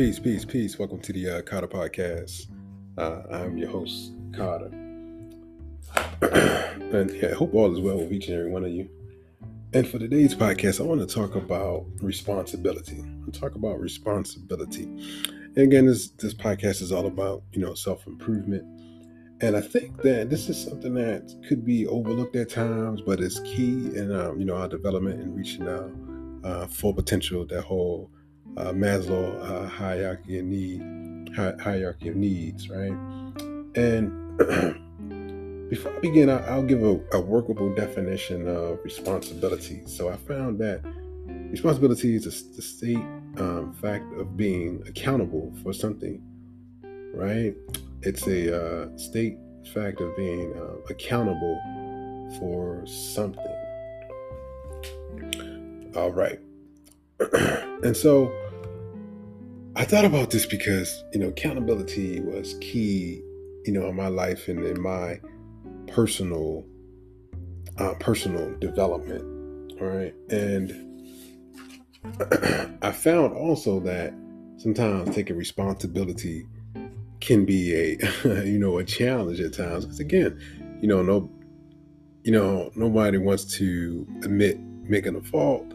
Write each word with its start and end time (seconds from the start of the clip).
Peace, 0.00 0.18
peace, 0.18 0.46
peace. 0.46 0.78
Welcome 0.78 1.00
to 1.00 1.12
the 1.12 1.28
uh, 1.28 1.42
Carter 1.42 1.68
Podcast. 1.68 2.46
Uh, 2.96 3.20
I'm 3.30 3.58
your 3.58 3.68
host, 3.68 4.14
Carter. 4.34 4.70
and 6.22 7.10
yeah, 7.10 7.28
I 7.32 7.34
hope 7.34 7.52
all 7.52 7.70
is 7.70 7.80
well 7.80 7.98
with 7.98 8.10
each 8.10 8.28
and 8.28 8.38
every 8.38 8.50
one 8.50 8.64
of 8.64 8.70
you. 8.70 8.88
And 9.74 9.86
for 9.86 9.98
today's 9.98 10.34
podcast, 10.34 10.80
I 10.80 10.84
want 10.84 11.06
to 11.06 11.14
talk 11.14 11.34
about 11.34 11.84
responsibility. 12.00 13.04
I'll 13.26 13.30
talk 13.30 13.56
about 13.56 13.78
responsibility. 13.78 14.84
And 14.84 15.58
again, 15.58 15.84
this 15.84 16.08
this 16.12 16.32
podcast 16.32 16.80
is 16.80 16.92
all 16.92 17.04
about 17.04 17.42
you 17.52 17.60
know 17.60 17.74
self 17.74 18.06
improvement. 18.06 18.64
And 19.42 19.54
I 19.54 19.60
think 19.60 20.00
that 20.00 20.30
this 20.30 20.48
is 20.48 20.64
something 20.64 20.94
that 20.94 21.30
could 21.46 21.62
be 21.62 21.86
overlooked 21.86 22.36
at 22.36 22.48
times, 22.48 23.02
but 23.02 23.20
it's 23.20 23.40
key 23.40 23.94
in 23.94 24.10
um, 24.18 24.40
you 24.40 24.46
know 24.46 24.56
our 24.56 24.68
development 24.68 25.20
and 25.20 25.36
reaching 25.36 25.68
our 25.68 25.90
uh, 26.42 26.66
full 26.68 26.94
potential. 26.94 27.44
That 27.44 27.64
whole 27.64 28.10
uh, 28.56 28.72
Maslow 28.72 29.40
uh, 29.42 29.68
hierarchy 29.68 30.38
of 30.38 30.44
need, 30.44 31.32
hi- 31.34 31.54
hierarchy 31.60 32.08
of 32.08 32.16
needs, 32.16 32.68
right? 32.68 32.92
And 33.74 34.38
before 35.70 35.96
I 35.96 35.98
begin, 36.00 36.28
I- 36.28 36.56
will 36.56 36.62
give 36.64 36.82
a, 36.82 37.00
a, 37.12 37.20
workable 37.20 37.74
definition 37.74 38.48
of 38.48 38.78
responsibility. 38.82 39.82
So 39.86 40.08
I 40.08 40.16
found 40.16 40.58
that 40.60 40.82
responsibility 41.50 42.16
is 42.16 42.26
a, 42.26 42.56
the 42.56 42.62
state 42.62 42.98
um, 43.38 43.76
fact 43.80 44.12
of 44.18 44.36
being 44.36 44.82
accountable 44.86 45.52
for 45.62 45.72
something, 45.72 46.22
right? 47.14 47.54
It's 48.02 48.26
a 48.26 48.56
uh, 48.56 48.96
state 48.96 49.36
fact 49.72 50.00
of 50.00 50.16
being 50.16 50.52
uh, 50.56 50.76
accountable 50.88 51.58
for 52.38 52.84
something. 52.86 53.44
All 55.96 56.12
right. 56.12 56.38
and 57.82 57.96
so 57.96 58.32
I 59.76 59.84
thought 59.84 60.04
about 60.04 60.30
this 60.30 60.46
because, 60.46 61.04
you 61.12 61.20
know, 61.20 61.28
accountability 61.28 62.20
was 62.20 62.54
key, 62.60 63.22
you 63.64 63.72
know, 63.72 63.86
in 63.88 63.96
my 63.96 64.08
life 64.08 64.48
and 64.48 64.64
in 64.64 64.80
my 64.80 65.20
personal 65.86 66.64
uh, 67.78 67.94
personal 68.00 68.54
development. 68.58 69.22
All 69.80 69.86
right. 69.86 70.14
And 70.28 70.72
I 72.82 72.92
found 72.92 73.34
also 73.34 73.80
that 73.80 74.12
sometimes 74.58 75.14
taking 75.14 75.36
responsibility 75.36 76.46
can 77.20 77.44
be 77.44 77.74
a 77.74 77.98
you 78.44 78.58
know 78.58 78.78
a 78.78 78.84
challenge 78.84 79.40
at 79.40 79.52
times 79.52 79.84
because 79.84 80.00
again 80.00 80.38
you 80.80 80.88
know 80.88 81.02
no 81.02 81.30
you 82.24 82.32
know 82.32 82.70
nobody 82.74 83.18
wants 83.18 83.44
to 83.44 84.06
admit 84.22 84.58
making 84.82 85.16
a 85.16 85.20
fault 85.20 85.72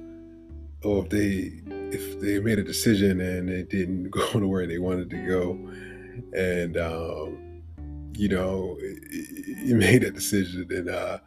or 0.85 1.03
if 1.03 1.09
they 1.09 1.51
if 1.67 2.19
they 2.19 2.39
made 2.39 2.59
a 2.59 2.63
decision 2.63 3.19
and 3.21 3.49
it 3.49 3.69
didn't 3.69 4.09
go 4.11 4.39
to 4.39 4.47
where 4.47 4.67
they 4.67 4.77
wanted 4.77 5.09
to 5.09 5.17
go, 5.27 5.51
and 6.37 6.77
um, 6.77 7.61
you 8.13 8.29
know 8.29 8.77
you 9.63 9.75
made 9.75 10.03
a 10.03 10.11
decision 10.11 10.67
and 10.69 10.89
uh, 10.89 11.19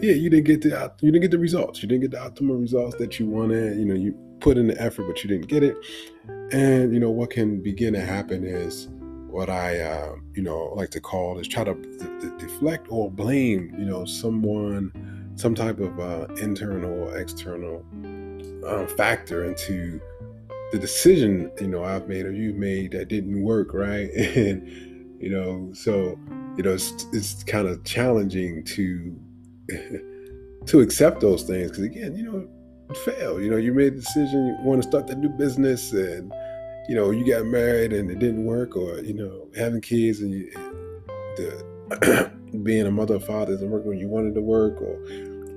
yeah, 0.00 0.12
you 0.12 0.30
didn't 0.30 0.46
get 0.46 0.62
the 0.62 0.92
you 1.00 1.10
didn't 1.10 1.22
get 1.22 1.30
the 1.30 1.38
results. 1.38 1.82
You 1.82 1.88
didn't 1.88 2.02
get 2.02 2.10
the 2.12 2.18
optimal 2.18 2.60
results 2.60 2.96
that 2.98 3.18
you 3.18 3.26
wanted. 3.26 3.78
You 3.78 3.84
know, 3.84 3.94
you 3.94 4.14
put 4.40 4.56
in 4.56 4.68
the 4.68 4.80
effort, 4.80 5.06
but 5.06 5.22
you 5.22 5.28
didn't 5.28 5.48
get 5.48 5.62
it. 5.62 5.76
And 6.52 6.92
you 6.92 7.00
know 7.00 7.10
what 7.10 7.30
can 7.30 7.62
begin 7.62 7.94
to 7.94 8.00
happen 8.00 8.44
is 8.44 8.88
what 9.28 9.50
I 9.50 9.80
uh, 9.80 10.14
you 10.34 10.42
know 10.42 10.72
like 10.74 10.90
to 10.90 11.00
call 11.00 11.38
is 11.38 11.48
try 11.48 11.64
to 11.64 11.74
d- 11.74 12.06
d- 12.20 12.30
deflect 12.38 12.86
or 12.90 13.10
blame 13.10 13.74
you 13.78 13.84
know 13.84 14.04
someone, 14.04 14.92
some 15.36 15.54
type 15.54 15.80
of 15.80 15.98
uh, 15.98 16.26
internal 16.36 17.08
or 17.08 17.18
external 17.18 17.84
um, 18.68 18.86
factor 18.86 19.44
into 19.44 20.00
the 20.72 20.78
decision 20.78 21.50
you 21.60 21.68
know 21.68 21.82
I've 21.82 22.08
made 22.08 22.26
or 22.26 22.32
you've 22.32 22.56
made 22.56 22.92
that 22.92 23.08
didn't 23.08 23.42
work, 23.42 23.72
right? 23.72 24.10
And 24.36 25.20
you 25.20 25.30
know, 25.30 25.70
so 25.72 26.18
you 26.56 26.62
know, 26.62 26.74
it's, 26.74 27.06
it's 27.12 27.42
kind 27.44 27.66
of 27.66 27.82
challenging 27.84 28.64
to 28.64 29.16
to 30.66 30.80
accept 30.80 31.20
those 31.20 31.42
things 31.42 31.70
because 31.70 31.84
again, 31.84 32.16
you 32.16 32.22
know, 32.22 32.94
fail. 33.04 33.40
You 33.40 33.50
know, 33.50 33.56
you 33.56 33.72
made 33.72 33.94
a 33.94 33.96
decision, 33.96 34.46
you 34.46 34.56
want 34.64 34.82
to 34.82 34.88
start 34.88 35.06
that 35.08 35.18
new 35.18 35.28
business, 35.30 35.92
and 35.92 36.32
you 36.88 36.94
know, 36.94 37.10
you 37.10 37.26
got 37.26 37.46
married 37.46 37.92
and 37.92 38.10
it 38.10 38.18
didn't 38.18 38.44
work, 38.44 38.76
or 38.76 39.00
you 39.00 39.14
know, 39.14 39.48
having 39.56 39.80
kids 39.80 40.20
and 40.20 40.32
you, 40.32 40.50
the 41.36 42.32
being 42.62 42.86
a 42.86 42.90
mother 42.90 43.16
or 43.16 43.20
father 43.20 43.54
isn't 43.54 43.70
working 43.70 43.88
when 43.88 43.98
you 43.98 44.08
wanted 44.08 44.34
to 44.34 44.40
work, 44.40 44.80
or 44.80 45.02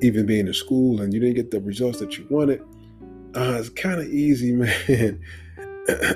even 0.02 0.26
being 0.26 0.48
in 0.48 0.54
school 0.54 1.02
and 1.02 1.14
you 1.14 1.20
didn't 1.20 1.36
get 1.36 1.52
the 1.52 1.62
results 1.62 2.00
that 2.00 2.18
you 2.18 2.26
wanted 2.30 2.64
uh, 3.36 3.58
it's 3.60 3.70
kind 3.70 4.02
of 4.02 4.08
easy, 4.08 4.52
man. 4.52 5.22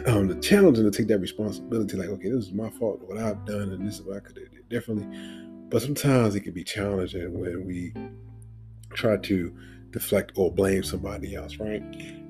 um, 0.05 0.27
the 0.27 0.37
challenging 0.41 0.83
to 0.83 0.91
take 0.91 1.07
that 1.07 1.19
responsibility, 1.19 1.97
like, 1.97 2.09
okay, 2.09 2.29
this 2.29 2.45
is 2.45 2.53
my 2.53 2.69
fault, 2.69 3.01
what 3.01 3.17
I've 3.17 3.45
done, 3.45 3.71
and 3.71 3.87
this 3.87 3.95
is 3.95 4.01
what 4.01 4.17
I 4.17 4.19
could 4.19 4.37
have 4.37 4.51
did 4.51 4.69
differently. 4.69 5.07
But 5.69 5.81
sometimes 5.81 6.35
it 6.35 6.41
can 6.41 6.53
be 6.53 6.63
challenging 6.63 7.39
when 7.39 7.65
we 7.65 7.93
try 8.93 9.17
to 9.17 9.55
deflect 9.91 10.33
or 10.35 10.51
blame 10.51 10.83
somebody 10.83 11.35
else, 11.35 11.57
right? 11.57 11.81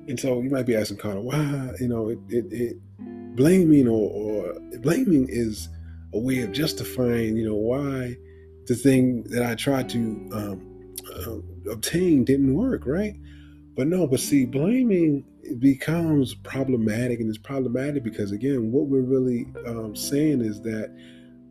And 0.08 0.18
so 0.18 0.40
you 0.40 0.50
might 0.50 0.66
be 0.66 0.76
asking 0.76 0.98
Carter, 0.98 1.20
why, 1.20 1.72
you 1.80 1.88
know, 1.88 2.08
it, 2.08 2.18
it, 2.28 2.52
it 2.52 2.76
blaming 3.36 3.88
or, 3.88 4.10
or 4.10 4.60
blaming 4.78 5.28
is 5.28 5.68
a 6.14 6.18
way 6.18 6.40
of 6.40 6.52
justifying, 6.52 7.36
you 7.36 7.46
know, 7.46 7.54
why 7.54 8.16
the 8.66 8.74
thing 8.74 9.24
that 9.24 9.44
I 9.44 9.54
tried 9.54 9.88
to 9.90 9.98
um, 10.32 10.94
uh, 11.14 11.70
obtain 11.70 12.24
didn't 12.24 12.54
work, 12.54 12.86
right? 12.86 13.16
But 13.76 13.88
no, 13.88 14.06
but 14.06 14.20
see, 14.20 14.46
blaming 14.46 15.24
becomes 15.58 16.34
problematic, 16.34 17.20
and 17.20 17.28
it's 17.28 17.38
problematic 17.38 18.02
because 18.02 18.32
again, 18.32 18.72
what 18.72 18.86
we're 18.86 19.02
really 19.02 19.46
um, 19.66 19.94
saying 19.94 20.40
is 20.40 20.62
that 20.62 20.90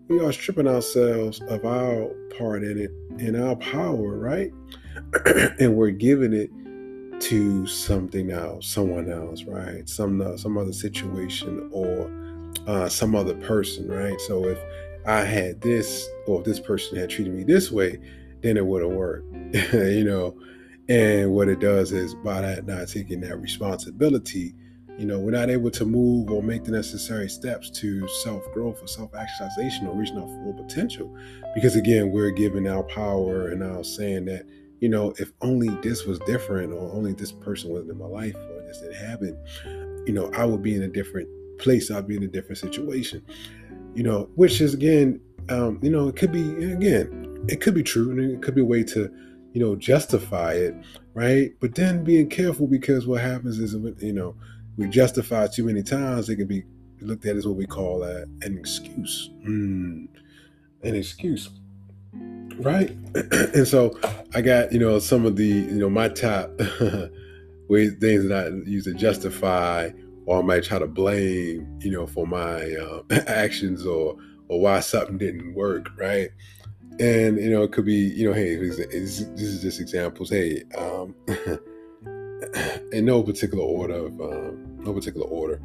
we 0.08 0.20
are 0.20 0.32
stripping 0.32 0.68
ourselves 0.68 1.42
of 1.50 1.66
our 1.66 2.08
part 2.38 2.64
in 2.64 2.78
it 2.78 2.92
and 3.20 3.38
our 3.38 3.56
power, 3.56 4.18
right? 4.18 4.52
and 5.60 5.76
we're 5.76 5.92
giving 5.92 6.34
it 6.34 6.50
to 7.22 7.66
something 7.68 8.32
else, 8.32 8.68
someone 8.68 9.12
else, 9.12 9.44
right? 9.44 9.88
Some 9.88 10.22
uh, 10.22 10.36
some 10.36 10.58
other 10.58 10.74
situation 10.74 11.70
or 11.72 12.12
uh, 12.68 12.90
some 12.90 13.16
other 13.16 13.36
person, 13.36 13.88
right? 13.88 14.20
So 14.22 14.46
if 14.46 14.60
I 15.06 15.22
had 15.22 15.62
this, 15.62 16.08
or 16.28 16.40
if 16.40 16.46
this 16.46 16.60
person 16.60 16.98
had 16.98 17.10
treated 17.10 17.34
me 17.34 17.44
this 17.44 17.72
way, 17.72 18.00
then 18.42 18.58
it 18.58 18.66
would 18.66 18.82
have 18.82 18.92
worked, 18.92 19.32
you 19.74 20.04
know. 20.04 20.36
And 20.88 21.32
what 21.32 21.48
it 21.48 21.60
does 21.60 21.92
is 21.92 22.14
by 22.16 22.42
that 22.42 22.68
not 22.68 22.88
taking 22.88 23.22
that 23.22 23.38
responsibility, 23.38 24.54
you 24.98 25.06
know, 25.06 25.20
we're 25.20 25.32
not 25.32 25.50
able 25.50 25.72
to 25.72 25.86
move 25.86 26.30
or 26.30 26.42
make 26.42 26.64
the 26.64 26.72
necessary 26.72 27.28
steps 27.28 27.70
to 27.72 28.08
self 28.24 28.44
growth 28.54 28.82
or 28.82 28.88
self 28.88 29.14
actualization 29.16 29.88
or 29.88 29.96
reaching 29.96 30.18
our 30.18 30.28
full 30.28 30.54
potential. 30.54 31.14
Because 31.54 31.76
again, 31.76 32.12
we're 32.12 32.32
giving 32.32 32.68
our 32.68 32.84
power 32.84 33.50
and 33.50 33.60
now 33.60 33.82
saying 33.82 34.26
that, 34.26 34.46
you 34.80 34.88
know, 34.88 35.14
if 35.18 35.32
only 35.42 35.70
this 35.82 36.06
was 36.06 36.20
different 36.20 36.72
or 36.72 36.92
only 36.94 37.14
this 37.14 37.32
person 37.32 37.72
wasn't 37.72 37.92
in 37.92 37.98
my 37.98 38.06
life 38.06 38.36
or 38.36 38.62
this 38.62 38.80
didn't 38.80 38.96
happen, 38.96 40.04
you 40.06 40.14
know, 40.14 40.32
I 40.34 40.46
would 40.46 40.62
be 40.62 40.76
in 40.76 40.84
a 40.84 40.88
different 40.88 41.28
place. 41.58 41.92
I'd 41.92 42.08
be 42.08 42.16
in 42.16 42.24
a 42.24 42.28
different 42.28 42.60
situation, 42.60 43.22
you 43.96 44.04
know, 44.04 44.30
which 44.36 44.62
is 44.62 44.74
again, 44.74 45.20
um, 45.50 45.80
you 45.82 45.90
know, 45.90 46.08
it 46.08 46.16
could 46.16 46.32
be, 46.32 46.72
again, 46.72 47.46
it 47.50 47.60
could 47.60 47.74
be 47.74 47.84
true 47.84 48.12
and 48.12 48.20
it 48.20 48.42
could 48.42 48.56
be 48.56 48.62
a 48.62 48.66
way 48.66 48.84
to, 48.84 49.12
you 49.56 49.62
know, 49.62 49.74
justify 49.74 50.52
it, 50.52 50.76
right? 51.14 51.54
But 51.62 51.76
then 51.76 52.04
being 52.04 52.30
careful 52.30 52.68
because 52.68 53.08
what 53.08 53.22
happens 53.22 53.58
is, 53.58 53.74
you 54.04 54.12
know, 54.12 54.36
we 54.76 54.90
justify 54.90 55.48
too 55.48 55.64
many 55.64 55.82
times, 55.82 56.30
it 56.30 56.36
can 56.36 56.46
be 56.46 56.64
looked 57.00 57.26
at 57.26 57.38
as 57.38 57.48
what 57.48 57.56
we 57.56 57.66
call 57.66 58.04
a, 58.04 58.24
an 58.42 58.58
excuse. 58.58 59.30
Mm, 59.48 60.10
an 60.84 60.96
excuse, 60.96 61.50
right? 62.58 62.90
and 63.32 63.66
so 63.66 63.98
I 64.36 64.42
got, 64.42 64.74
you 64.74 64.80
know, 64.80 65.00
some 65.00 65.26
of 65.26 65.38
the, 65.38 65.48
you 65.48 65.80
know, 65.80 65.90
my 65.90 66.10
top 66.10 66.52
ways, 67.70 67.94
things 68.02 68.28
that 68.28 68.48
I 68.48 68.70
use 68.70 68.84
to 68.84 68.94
justify 68.94 69.92
or 70.26 70.40
I 70.40 70.42
might 70.42 70.66
try 70.66 70.80
to 70.80 70.88
blame, 70.88 71.80
you 71.80 71.92
know, 71.92 72.06
for 72.06 72.28
my 72.28 72.74
uh, 72.74 73.04
actions 73.28 73.86
or 73.86 74.18
or 74.48 74.60
why 74.60 74.80
something 74.82 75.18
didn't 75.18 75.56
work, 75.56 75.88
right? 75.98 76.30
And 77.00 77.38
you 77.38 77.50
know 77.50 77.64
it 77.64 77.72
could 77.72 77.86
be 77.86 77.94
you 77.96 78.28
know 78.28 78.34
hey 78.34 78.56
this 78.56 78.80
is 78.80 79.62
just 79.62 79.80
examples. 79.80 80.30
Hey 80.30 80.64
um 80.78 81.16
in 82.92 83.06
no 83.06 83.24
particular 83.24 83.64
order 83.64 83.96
of 83.96 84.22
um, 84.22 84.78
no 84.80 84.94
particular 84.94 85.28
order. 85.28 85.62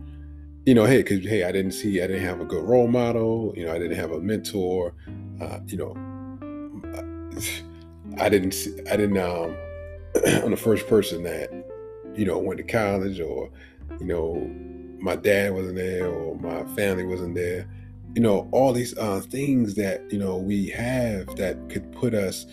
You 0.66 0.74
know 0.74 0.84
hey 0.84 0.98
because 0.98 1.24
hey 1.24 1.44
i 1.44 1.52
didn't 1.52 1.72
see 1.72 2.02
i 2.02 2.06
didn't 2.06 2.22
have 2.22 2.40
a 2.40 2.44
good 2.44 2.62
role 2.62 2.86
model 2.86 3.54
you 3.56 3.64
know 3.64 3.72
i 3.72 3.78
didn't 3.78 3.96
have 3.96 4.12
a 4.12 4.20
mentor 4.20 4.92
uh, 5.40 5.58
you 5.66 5.78
know 5.78 5.96
i 8.18 8.28
didn't 8.28 8.52
see, 8.52 8.78
i 8.90 8.94
didn't 8.94 9.16
um 9.16 9.56
i'm 10.44 10.50
the 10.50 10.58
first 10.58 10.86
person 10.86 11.22
that 11.22 11.50
you 12.14 12.26
know 12.26 12.38
went 12.38 12.58
to 12.58 12.62
college 12.62 13.20
or 13.20 13.50
you 13.98 14.06
know 14.06 14.34
my 15.00 15.16
dad 15.16 15.54
wasn't 15.54 15.76
there 15.76 16.06
or 16.08 16.36
my 16.38 16.62
family 16.76 17.06
wasn't 17.06 17.34
there 17.34 17.66
you 18.14 18.22
know 18.22 18.48
all 18.52 18.72
these 18.72 18.96
uh, 18.98 19.20
things 19.20 19.74
that 19.74 20.02
you 20.10 20.18
know 20.18 20.36
we 20.36 20.68
have 20.70 21.26
that 21.36 21.56
could 21.68 21.90
put 21.92 22.14
us 22.14 22.46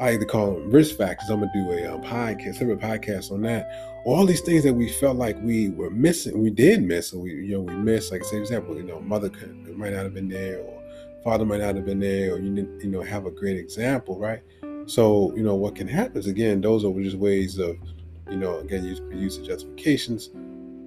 I 0.00 0.12
like 0.12 0.20
to 0.20 0.26
call 0.26 0.54
them 0.54 0.70
risk 0.70 0.96
factors. 0.96 1.28
I'm 1.28 1.40
gonna 1.40 1.52
do 1.52 1.72
a 1.72 1.94
um, 1.94 2.00
podcast, 2.00 2.54
separate 2.54 2.80
podcast 2.80 3.30
on 3.30 3.42
that. 3.42 3.70
All 4.06 4.24
these 4.24 4.40
things 4.40 4.64
that 4.64 4.72
we 4.72 4.88
felt 4.88 5.18
like 5.18 5.36
we 5.42 5.68
were 5.68 5.90
missing, 5.90 6.40
we 6.42 6.48
did 6.48 6.82
miss, 6.82 7.12
or 7.12 7.20
we 7.20 7.32
you 7.32 7.52
know 7.52 7.60
we 7.60 7.74
missed. 7.74 8.10
Like 8.10 8.24
say 8.24 8.38
example, 8.38 8.74
you 8.76 8.82
know, 8.82 8.98
mother 9.00 9.28
could 9.28 9.76
might 9.76 9.92
not 9.92 10.04
have 10.04 10.14
been 10.14 10.30
there, 10.30 10.60
or 10.60 10.82
father 11.22 11.44
might 11.44 11.60
not 11.60 11.76
have 11.76 11.84
been 11.84 12.00
there, 12.00 12.32
or 12.32 12.38
you 12.38 12.54
didn't 12.54 12.80
you 12.82 12.90
know 12.90 13.02
have 13.02 13.26
a 13.26 13.30
great 13.30 13.58
example, 13.58 14.18
right? 14.18 14.40
So 14.86 15.36
you 15.36 15.42
know 15.42 15.54
what 15.54 15.76
can 15.76 15.86
happen 15.86 16.16
is 16.16 16.26
again, 16.26 16.62
those 16.62 16.82
are 16.82 16.92
just 17.02 17.18
ways 17.18 17.58
of 17.58 17.76
you 18.30 18.38
know 18.38 18.60
again 18.60 18.86
use 18.86 19.02
use 19.12 19.36
of 19.36 19.44
justifications, 19.44 20.30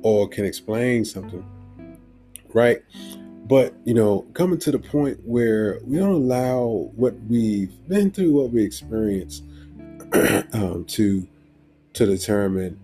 or 0.02 0.28
can 0.28 0.44
explain 0.44 1.06
something, 1.06 1.46
right? 2.52 2.82
But 3.46 3.74
you 3.84 3.94
know, 3.94 4.26
coming 4.34 4.58
to 4.60 4.72
the 4.72 4.80
point 4.80 5.20
where 5.26 5.80
we 5.84 5.98
don't 5.98 6.14
allow 6.14 6.92
what 6.96 7.14
we've 7.28 7.74
been 7.88 8.10
through, 8.12 8.34
what 8.34 8.52
we 8.52 8.64
experienced, 8.64 9.44
um, 10.54 10.86
to 10.90 11.28
to 11.94 12.06
determine, 12.06 12.80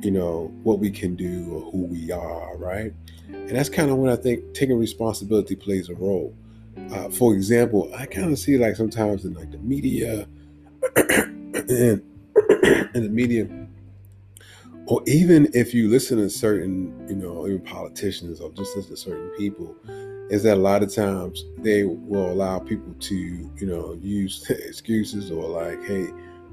you 0.00 0.10
know, 0.10 0.52
what 0.62 0.78
we 0.78 0.90
can 0.90 1.16
do 1.16 1.50
or 1.52 1.70
who 1.70 1.84
we 1.84 2.12
are, 2.12 2.56
right? 2.56 2.92
And 3.28 3.50
that's 3.50 3.68
kind 3.68 3.90
of 3.90 3.96
when 3.96 4.10
I 4.10 4.16
think 4.16 4.54
taking 4.54 4.78
responsibility 4.78 5.56
plays 5.56 5.88
a 5.88 5.94
role. 5.94 6.34
Uh, 6.92 7.08
for 7.08 7.34
example, 7.34 7.90
I 7.96 8.06
kind 8.06 8.32
of 8.32 8.38
see 8.38 8.58
like 8.58 8.76
sometimes 8.76 9.24
in 9.24 9.34
like 9.34 9.50
the 9.50 9.58
media 9.58 10.26
and 10.96 12.02
in 12.94 13.02
the 13.02 13.10
media, 13.10 13.48
or 14.92 15.02
even 15.06 15.48
if 15.54 15.72
you 15.72 15.88
listen 15.88 16.18
to 16.18 16.28
certain, 16.28 17.08
you 17.08 17.16
know, 17.16 17.46
even 17.46 17.62
politicians 17.62 18.42
or 18.42 18.50
just 18.50 18.76
listen 18.76 18.90
to 18.90 18.96
certain 18.98 19.30
people, 19.38 19.74
is 20.28 20.42
that 20.42 20.58
a 20.58 20.60
lot 20.60 20.82
of 20.82 20.94
times 20.94 21.46
they 21.56 21.84
will 21.84 22.30
allow 22.30 22.58
people 22.58 22.92
to, 23.00 23.14
you 23.14 23.66
know, 23.66 23.94
use 24.02 24.44
excuses 24.50 25.30
or 25.30 25.48
like, 25.48 25.82
hey, 25.84 26.08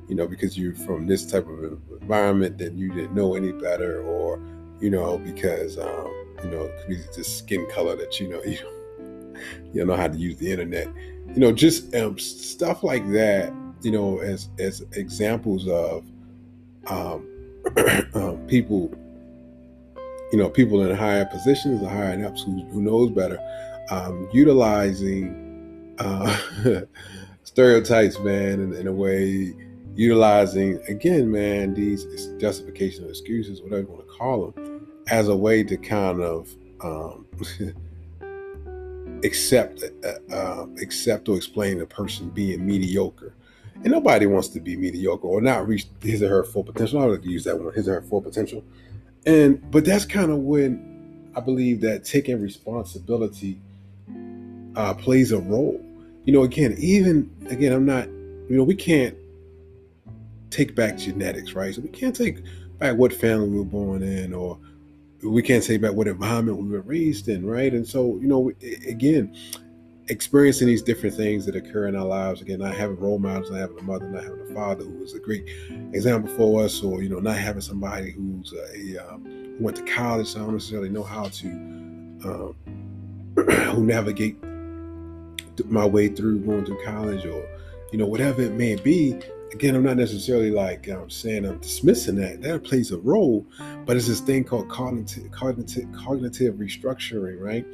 you 0.08 0.16
know, 0.16 0.26
because 0.26 0.58
you're 0.58 0.74
from 0.74 1.06
this 1.06 1.30
type 1.30 1.50
of 1.50 1.82
environment, 2.02 2.58
then 2.58 2.78
you 2.78 2.94
didn't 2.94 3.14
know 3.14 3.36
any 3.36 3.52
better, 3.52 4.02
or, 4.04 4.42
you 4.80 4.90
know, 4.90 5.18
because, 5.18 5.78
um, 5.78 6.10
you 6.42 6.50
know, 6.50 6.62
it 6.64 6.88
could 6.88 7.14
just 7.14 7.40
skin 7.40 7.68
color 7.70 7.98
that 7.98 8.22
you 8.22 8.30
know 8.30 8.42
you 8.46 9.36
you 9.74 9.86
know 9.86 9.98
how 9.98 10.08
to 10.08 10.18
use 10.18 10.38
the 10.38 10.50
internet, 10.50 10.88
you 11.28 11.42
know, 11.42 11.52
just 11.52 11.94
um, 11.94 12.18
stuff 12.18 12.86
like 12.86 13.06
that, 13.12 13.54
you 13.82 13.92
know, 13.92 14.20
as 14.20 14.48
as 14.60 14.80
examples 14.94 15.68
of 15.68 16.06
um, 16.88 17.29
um, 18.14 18.38
people 18.48 18.94
you 20.32 20.38
know, 20.38 20.50
people 20.50 20.84
in 20.84 20.96
higher 20.96 21.26
positions, 21.26 21.82
the 21.82 21.90
higher 21.90 22.26
ups 22.26 22.44
who, 22.44 22.64
who 22.66 22.82
knows 22.82 23.10
better, 23.12 23.40
um, 23.90 24.30
utilizing 24.32 25.96
uh, 26.00 26.38
stereotypes, 27.44 28.20
man, 28.20 28.60
in, 28.60 28.74
in, 28.74 28.88
a 28.88 28.92
way, 28.92 29.56
utilizing 29.96 30.80
again, 30.88 31.32
man, 31.32 31.74
these 31.74 32.06
justification 32.40 33.06
or 33.06 33.10
excuses, 33.10 33.62
whatever 33.62 33.82
you 33.82 33.88
want 33.88 34.08
to 34.08 34.14
call 34.14 34.52
them, 34.52 34.88
as 35.08 35.28
a 35.28 35.36
way 35.36 35.64
to 35.64 35.78
kind 35.78 36.22
of 36.22 36.48
um, 36.82 37.26
accept, 39.24 39.84
uh, 40.04 40.34
uh, 40.34 40.68
accept 40.80 41.28
or 41.28 41.36
explain 41.36 41.82
a 41.82 41.86
person 41.86 42.30
being 42.30 42.64
mediocre. 42.66 43.34
And 43.84 43.92
nobody 43.92 44.26
wants 44.26 44.50
to 44.50 44.60
be 44.60 44.76
mediocre 44.76 45.28
or 45.28 45.42
not 45.42 45.68
reach 45.68 45.88
his 46.02 46.22
or 46.22 46.30
her 46.30 46.44
full 46.44 46.64
potential. 46.64 47.02
I 47.02 47.06
would 47.06 47.24
use 47.24 47.46
that 47.46 47.58
one, 47.58 47.74
his 47.74 47.88
or 47.88 47.96
her 47.96 48.02
full 48.02 48.22
potential. 48.22 48.64
And 49.26 49.70
but 49.72 49.86
that's 49.86 50.06
kind 50.06 50.32
of 50.32 50.40
when 50.40 51.32
I 51.36 51.40
believe 51.40 51.82
that 51.82 52.04
taking 52.04 52.42
responsibility 52.42 53.60
uh, 54.76 54.94
plays 54.94 55.32
a 55.32 55.40
role. 55.40 55.80
You 56.26 56.34
know, 56.34 56.44
again, 56.44 56.76
even 56.78 57.30
again, 57.50 57.74
I'm 57.74 57.86
not. 57.86 58.08
You 58.08 58.58
know, 58.58 58.64
we 58.64 58.76
can't 58.76 59.16
take 60.50 60.76
back 60.76 60.98
genetics, 60.98 61.54
right? 61.54 61.74
So 61.74 61.82
we 61.82 61.90
can't 61.90 62.16
take 62.16 62.40
back 62.80 62.98
what 62.98 63.14
family 63.14 63.48
we 63.48 63.58
were 63.58 63.64
born 63.64 64.02
in, 64.02 64.34
or 64.34 64.58
we 65.24 65.42
can't 65.42 65.64
take 65.64 65.82
back 65.82 65.94
what 65.94 66.08
environment 66.08 66.58
we 66.58 66.70
were 66.70 66.82
raised 66.82 67.28
in, 67.28 67.46
right? 67.46 67.74
And 67.74 67.88
so, 67.88 68.18
you 68.22 68.28
know, 68.28 68.52
again, 68.88 69.36
experiencing 70.10 70.68
these 70.68 70.82
different 70.82 71.16
things 71.16 71.46
that 71.46 71.56
occur 71.56 71.88
in 71.88 71.96
our 71.96 72.06
lives. 72.06 72.42
Again, 72.42 72.60
not 72.60 72.76
having 72.76 72.98
role 72.98 73.20
models, 73.20 73.52
not 73.52 73.60
having 73.60 73.80
a 73.80 73.84
mother, 73.84 74.08
not 74.10 74.24
having 74.24 74.42
a 74.42 74.54
father 74.54 74.84
who 74.84 74.98
was 74.98 75.14
a 75.14 75.20
great 75.20 75.46
example 75.94 76.34
for 76.36 76.64
us, 76.64 76.84
or 76.84 77.02
you 77.02 77.10
know, 77.10 77.20
not 77.20 77.38
having 77.38 77.62
somebody 77.62 78.12
who's 78.12 78.54
a, 78.54 78.98
a 78.98 79.14
um, 79.14 79.24
who 79.24 79.64
went 79.64 79.78
to 79.78 79.84
college, 79.84 80.28
so 80.28 80.40
I 80.40 80.44
don't 80.44 80.54
necessarily 80.54 80.90
know 80.90 81.04
how 81.04 81.26
to 81.26 81.48
um, 81.48 82.56
who 83.36 83.86
navigate 83.86 84.38
my 85.66 85.86
way 85.86 86.08
through 86.08 86.40
going 86.40 86.66
through 86.66 86.84
college, 86.84 87.26
or 87.26 87.48
you 87.92 88.00
know, 88.00 88.08
whatever 88.08 88.42
it 88.42 88.54
may 88.54 88.76
be. 88.76 89.20
Again, 89.52 89.76
I'm 89.76 89.84
not 89.84 89.98
necessarily 89.98 90.52
like 90.52 90.88
I'm 90.88 91.04
um, 91.04 91.10
saying 91.10 91.44
I'm 91.44 91.58
dismissing 91.58 92.16
that. 92.18 92.42
That 92.44 92.64
plays 92.64 92.92
a 92.92 93.00
role, 93.00 93.48
but 93.86 93.98
it's 93.98 94.08
this 94.08 94.20
thing 94.20 94.44
called 94.44 94.70
cognitive 94.70 95.32
cognitive 95.32 95.92
cognitive 95.92 96.56
restructuring, 96.56 97.40
right? 97.40 97.66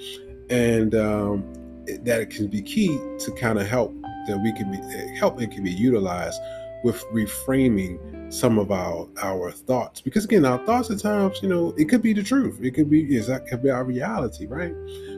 And 0.50 0.96
um, 0.96 1.65
that 2.04 2.22
it 2.22 2.30
can 2.30 2.48
be 2.48 2.62
key 2.62 2.98
to 3.20 3.32
kind 3.40 3.60
of 3.60 3.68
help 3.68 3.94
that 4.28 4.38
we 4.40 4.52
can 4.54 4.72
be 4.72 4.78
eh, 4.96 5.16
help 5.18 5.40
and 5.40 5.52
can 5.52 5.64
be 5.64 5.72
utilized 5.72 6.40
with 6.84 7.04
reframing 7.06 8.00
some 8.34 8.58
of 8.60 8.72
our 8.72 9.08
our 9.22 9.52
thoughts. 9.52 10.02
Because 10.02 10.26
again 10.26 10.46
our 10.46 10.64
thoughts 10.66 10.90
at 10.90 11.00
times 11.00 11.40
you 11.42 11.50
know 11.50 11.74
it 11.78 11.86
could 11.86 12.02
be 12.02 12.14
the 12.14 12.24
truth. 12.24 12.60
It 12.62 12.72
could 12.72 12.90
be 12.90 13.02
yes 13.02 13.28
that 13.28 13.48
could 13.48 13.64
be 13.64 13.70
our 13.70 13.84
reality 13.84 14.46
right? 14.46 14.74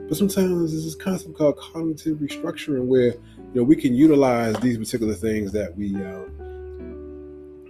But 0.08 0.18
sometimes 0.18 0.72
there's 0.72 0.84
this 0.86 0.96
concept 0.96 1.38
called 1.38 1.58
cognitive 1.58 2.18
restructuring 2.18 2.86
where 2.86 3.14
you 3.14 3.52
know 3.54 3.64
we 3.64 3.76
can 3.76 3.94
utilize 3.94 4.56
these 4.58 4.78
particular 4.78 5.14
things 5.14 5.52
that 5.54 5.76
we 5.76 5.96
um, 5.96 6.48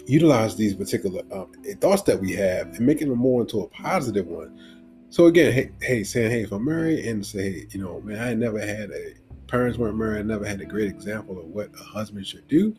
utilize 0.08 0.56
these 0.56 0.74
particular 0.74 1.22
um, 1.32 1.52
thoughts 1.80 2.04
that 2.04 2.20
we 2.20 2.34
have 2.34 2.68
and 2.68 2.80
making 2.80 3.10
them 3.10 3.20
more 3.20 3.42
into 3.42 3.62
a 3.62 3.68
positive 3.68 4.26
one 4.28 4.58
so 5.10 5.28
again, 5.28 5.54
hey, 5.54 5.72
hey, 5.82 6.04
saying, 6.04 6.32
hey, 6.32 6.42
if 6.44 6.52
I'm 6.52 6.66
married 6.66 7.06
and 7.06 7.26
say, 7.26 7.52
hey, 7.52 7.68
you 7.72 7.82
know, 7.82 8.02
man, 8.02 8.22
I 8.22 8.34
never 8.34 8.60
had 8.60 8.92
a 8.92 9.14
parents 9.48 9.78
weren't 9.78 9.98
married, 9.98 10.20
I 10.20 10.24
never 10.24 10.46
had 10.46 10.62
a 10.62 10.66
great 10.66 10.90
example 10.90 11.40
of 11.40 11.46
what 11.46 11.70
a 11.80 11.84
husband 11.84 12.28
should 12.28 12.48
do. 12.48 12.76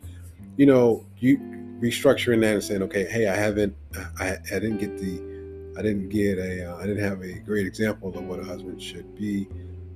You 0.55 0.67
know, 0.67 1.05
you 1.17 1.37
restructuring 1.79 2.41
that 2.41 2.53
and 2.53 2.63
saying, 2.63 2.83
okay, 2.83 3.05
hey, 3.05 3.27
I 3.27 3.35
haven't, 3.35 3.75
I, 4.19 4.37
I 4.51 4.59
didn't 4.59 4.77
get 4.77 4.97
the, 4.97 5.79
I 5.79 5.81
didn't 5.81 6.09
get 6.09 6.37
a, 6.37 6.71
uh, 6.71 6.77
I 6.77 6.85
didn't 6.85 7.03
have 7.03 7.21
a 7.21 7.39
great 7.39 7.65
example 7.65 8.15
of 8.15 8.23
what 8.25 8.39
a 8.39 8.43
husband 8.43 8.81
should 8.81 9.15
be 9.15 9.47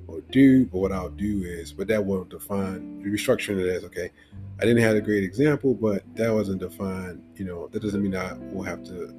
or 0.07 0.21
do. 0.31 0.65
But 0.65 0.79
what 0.79 0.91
I'll 0.91 1.09
do 1.09 1.43
is, 1.43 1.73
but 1.73 1.87
that 1.87 2.03
won't 2.03 2.29
define 2.29 3.03
restructuring 3.05 3.59
it 3.59 3.69
as 3.69 3.83
okay. 3.85 4.11
I 4.59 4.65
didn't 4.65 4.83
have 4.83 4.95
a 4.95 5.01
great 5.01 5.23
example, 5.23 5.73
but 5.73 6.03
that 6.15 6.33
wasn't 6.33 6.61
defined. 6.61 7.23
You 7.35 7.45
know, 7.45 7.67
that 7.67 7.81
doesn't 7.81 8.01
mean 8.01 8.15
I 8.15 8.33
will 8.33 8.63
have 8.63 8.83
to, 8.85 9.13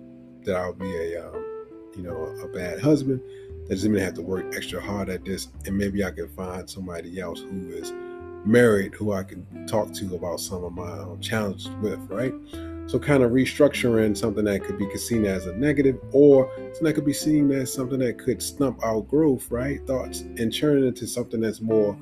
that 0.45 0.57
I'll 0.57 0.73
be 0.73 0.95
a 0.97 1.29
um, 1.29 1.54
you 1.97 2.03
know, 2.03 2.25
a 2.43 2.49
bad 2.49 2.81
husband. 2.81 3.21
That 3.69 3.77
doesn't 3.77 3.93
mean 3.93 4.03
I 4.03 4.05
have 4.05 4.15
to 4.15 4.23
work 4.23 4.55
extra 4.55 4.81
hard 4.81 5.09
at 5.09 5.25
this. 5.25 5.49
And 5.67 5.77
maybe 5.77 6.05
I 6.05 6.11
can 6.11 6.29
find 6.29 6.69
somebody 6.69 7.21
else 7.21 7.41
who 7.41 7.71
is 7.71 7.93
married 8.45 8.95
who 8.95 9.13
I 9.13 9.23
can 9.23 9.67
talk 9.67 9.93
to 9.95 10.15
about 10.15 10.41
some 10.41 10.65
of 10.65 10.73
my 10.73 10.91
um, 10.91 11.21
challenges 11.21 11.71
with, 11.81 11.99
right? 12.11 12.35
So, 12.87 12.99
kind 12.99 13.23
of 13.23 13.31
restructuring 13.31 14.17
something 14.17 14.45
that 14.45 14.63
could 14.63 14.79
be 14.79 14.95
seen 14.99 15.25
as 15.25 15.47
a 15.47 15.57
negative 15.57 15.99
or 16.13 16.51
something 16.57 16.85
that 16.85 16.93
could 16.93 17.07
be 17.07 17.15
seen 17.15 17.51
as 17.51 17.73
something 17.73 17.99
that 18.01 18.19
could 18.19 18.43
stump 18.43 18.85
our 18.85 19.01
growth, 19.01 19.51
right? 19.51 19.85
Thoughts 19.87 20.21
and 20.21 20.55
turn 20.55 20.83
it 20.83 20.87
into 20.87 21.07
something 21.07 21.41
that's 21.41 21.63
more 21.63 21.93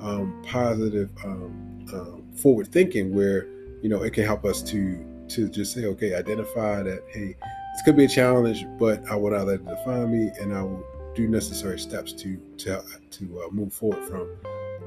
um, 0.00 0.40
positive, 0.46 1.10
um, 1.24 1.84
um, 1.92 2.24
forward 2.36 2.68
thinking, 2.68 3.14
where 3.14 3.46
you 3.82 3.88
know 3.88 4.02
it 4.02 4.12
can 4.12 4.24
help 4.24 4.44
us 4.44 4.62
to 4.62 5.04
to 5.30 5.48
just 5.48 5.74
say, 5.74 5.84
okay, 5.84 6.14
identify 6.14 6.82
that, 6.82 7.02
hey, 7.12 7.36
this 7.78 7.84
could 7.84 7.96
be 7.96 8.06
a 8.06 8.08
challenge, 8.08 8.66
but 8.76 9.08
I 9.08 9.14
will 9.14 9.30
not 9.30 9.46
let 9.46 9.60
it 9.60 9.64
define 9.64 10.10
me, 10.10 10.32
and 10.40 10.52
I 10.52 10.62
will 10.62 10.84
do 11.14 11.28
necessary 11.28 11.78
steps 11.78 12.12
to 12.14 12.36
to 12.56 12.82
to 13.12 13.42
uh, 13.42 13.50
move 13.52 13.72
forward 13.72 14.04
from 14.08 14.28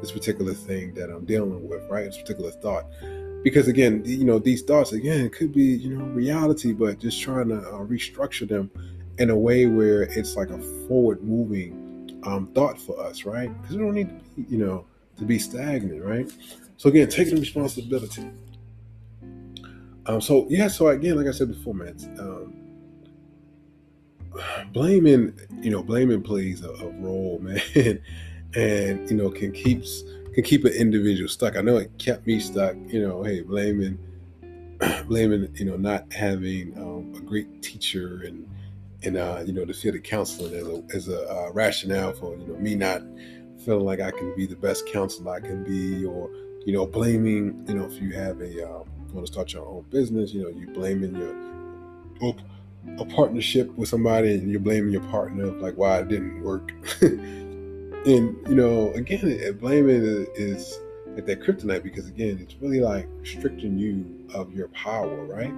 this 0.02 0.12
particular 0.12 0.54
thing 0.54 0.94
that 0.96 1.10
I'm 1.10 1.24
dealing 1.24 1.70
with, 1.70 1.90
right? 1.90 2.04
This 2.04 2.18
particular 2.18 2.52
thought, 2.52 2.88
because 3.46 3.70
again, 3.70 4.04
you 4.04 4.26
know, 4.26 4.40
these 4.40 4.62
thoughts 4.62 4.92
again 4.92 5.30
could 5.30 5.54
be 5.54 5.64
you 5.64 5.96
know 5.96 6.04
reality, 6.04 6.74
but 6.74 7.00
just 7.00 7.22
trying 7.22 7.48
to 7.48 7.60
uh, 7.60 7.80
restructure 7.86 8.46
them 8.46 8.70
in 9.20 9.30
a 9.30 9.38
way 9.38 9.68
where 9.68 10.02
it's 10.02 10.36
like 10.36 10.50
a 10.50 10.60
forward 10.90 11.24
moving 11.24 12.20
um, 12.24 12.48
thought 12.48 12.78
for 12.78 13.00
us, 13.00 13.24
right? 13.24 13.50
Because 13.62 13.78
we 13.78 13.84
don't 13.84 13.96
need 13.96 14.10
to 14.10 14.26
be, 14.36 14.46
you 14.50 14.58
know, 14.58 14.86
to 15.16 15.24
be 15.24 15.40
stagnant, 15.40 16.04
right? 16.04 16.30
So 16.76 16.90
again, 16.90 17.08
taking 17.08 17.40
responsibility. 17.40 18.30
Um, 20.08 20.20
so 20.20 20.48
yeah, 20.50 20.68
so 20.68 20.88
again, 20.88 21.16
like 21.16 21.28
I 21.28 21.32
said 21.32 21.48
before, 21.48 21.74
man, 21.74 21.96
blaming, 24.74 25.38
you 25.62 25.72
know, 25.72 25.84
blaming 25.84 26.22
plays 26.22 26.64
a, 26.64 26.70
a 26.70 26.90
role, 27.00 27.40
man, 27.42 28.02
and 28.56 29.10
you 29.10 29.16
know 29.16 29.30
can 29.30 29.52
keeps 29.52 30.04
can 30.34 30.44
keep 30.44 30.66
an 30.66 30.74
individual 30.74 31.30
stuck. 31.30 31.56
I 31.56 31.62
know 31.62 31.78
it 31.78 31.92
kept 31.98 32.28
me 32.28 32.40
stuck. 32.40 32.76
You 32.88 33.08
know, 33.08 33.24
hey, 33.24 33.42
blaming, 33.42 33.98
blaming, 35.08 35.54
you 35.56 35.66
know, 35.66 35.78
not 35.78 36.12
having 36.14 36.78
um, 36.78 37.14
a 37.16 37.22
great 37.22 37.62
teacher 37.62 38.24
and 38.24 38.48
and 39.04 39.18
uh, 39.18 39.44
you 39.46 39.54
know 39.54 39.66
the 39.66 39.74
field 39.74 39.96
of 39.96 40.04
counseling 40.04 40.54
as 40.54 40.68
a 40.68 40.84
as 40.96 41.08
a 41.08 41.30
uh, 41.30 41.52
rationale 41.52 42.14
for 42.14 42.36
you 42.36 42.48
know 42.48 42.60
me 42.60 42.76
not 42.76 43.02
feeling 43.66 43.86
like 43.86 44.00
I 44.00 44.12
can 44.12 44.36
be 44.36 44.46
the 44.46 44.56
best 44.56 44.88
counselor 44.88 45.36
I 45.36 45.40
can 45.40 45.64
be, 45.64 46.06
or 46.06 46.30
you 46.66 46.74
know, 46.74 46.86
blaming, 46.86 47.64
you 47.68 47.76
know, 47.76 47.86
if 47.86 48.02
you 48.02 48.12
have 48.12 48.40
a 48.42 48.68
um, 48.68 48.86
want 49.14 49.26
to 49.26 49.32
start 49.32 49.54
your 49.54 49.66
own 49.66 49.86
business, 49.90 50.34
you 50.34 50.44
know, 50.44 50.50
you 50.50 50.68
blaming 50.68 51.16
your 51.16 51.34
a 52.98 53.06
partnership 53.06 53.72
with 53.78 53.90
somebody 53.90 54.34
and 54.34 54.50
you're 54.50 54.60
blaming 54.60 54.92
your 54.92 55.04
partner 55.04 55.48
like 55.48 55.76
why 55.76 56.00
it 56.00 56.08
didn't 56.08 56.42
work. 56.44 56.72
and 57.02 58.04
you 58.06 58.56
know, 58.56 58.92
again, 58.94 59.58
blaming 59.60 60.28
is 60.36 60.80
like 61.16 61.26
that 61.26 61.42
kryptonite 61.42 61.84
because 61.84 62.08
again, 62.08 62.40
it's 62.42 62.56
really 62.62 62.80
like 62.80 63.08
restricting 63.20 63.78
you 63.78 64.28
of 64.34 64.54
your 64.54 64.70
power, 64.70 65.26
right? 65.26 65.54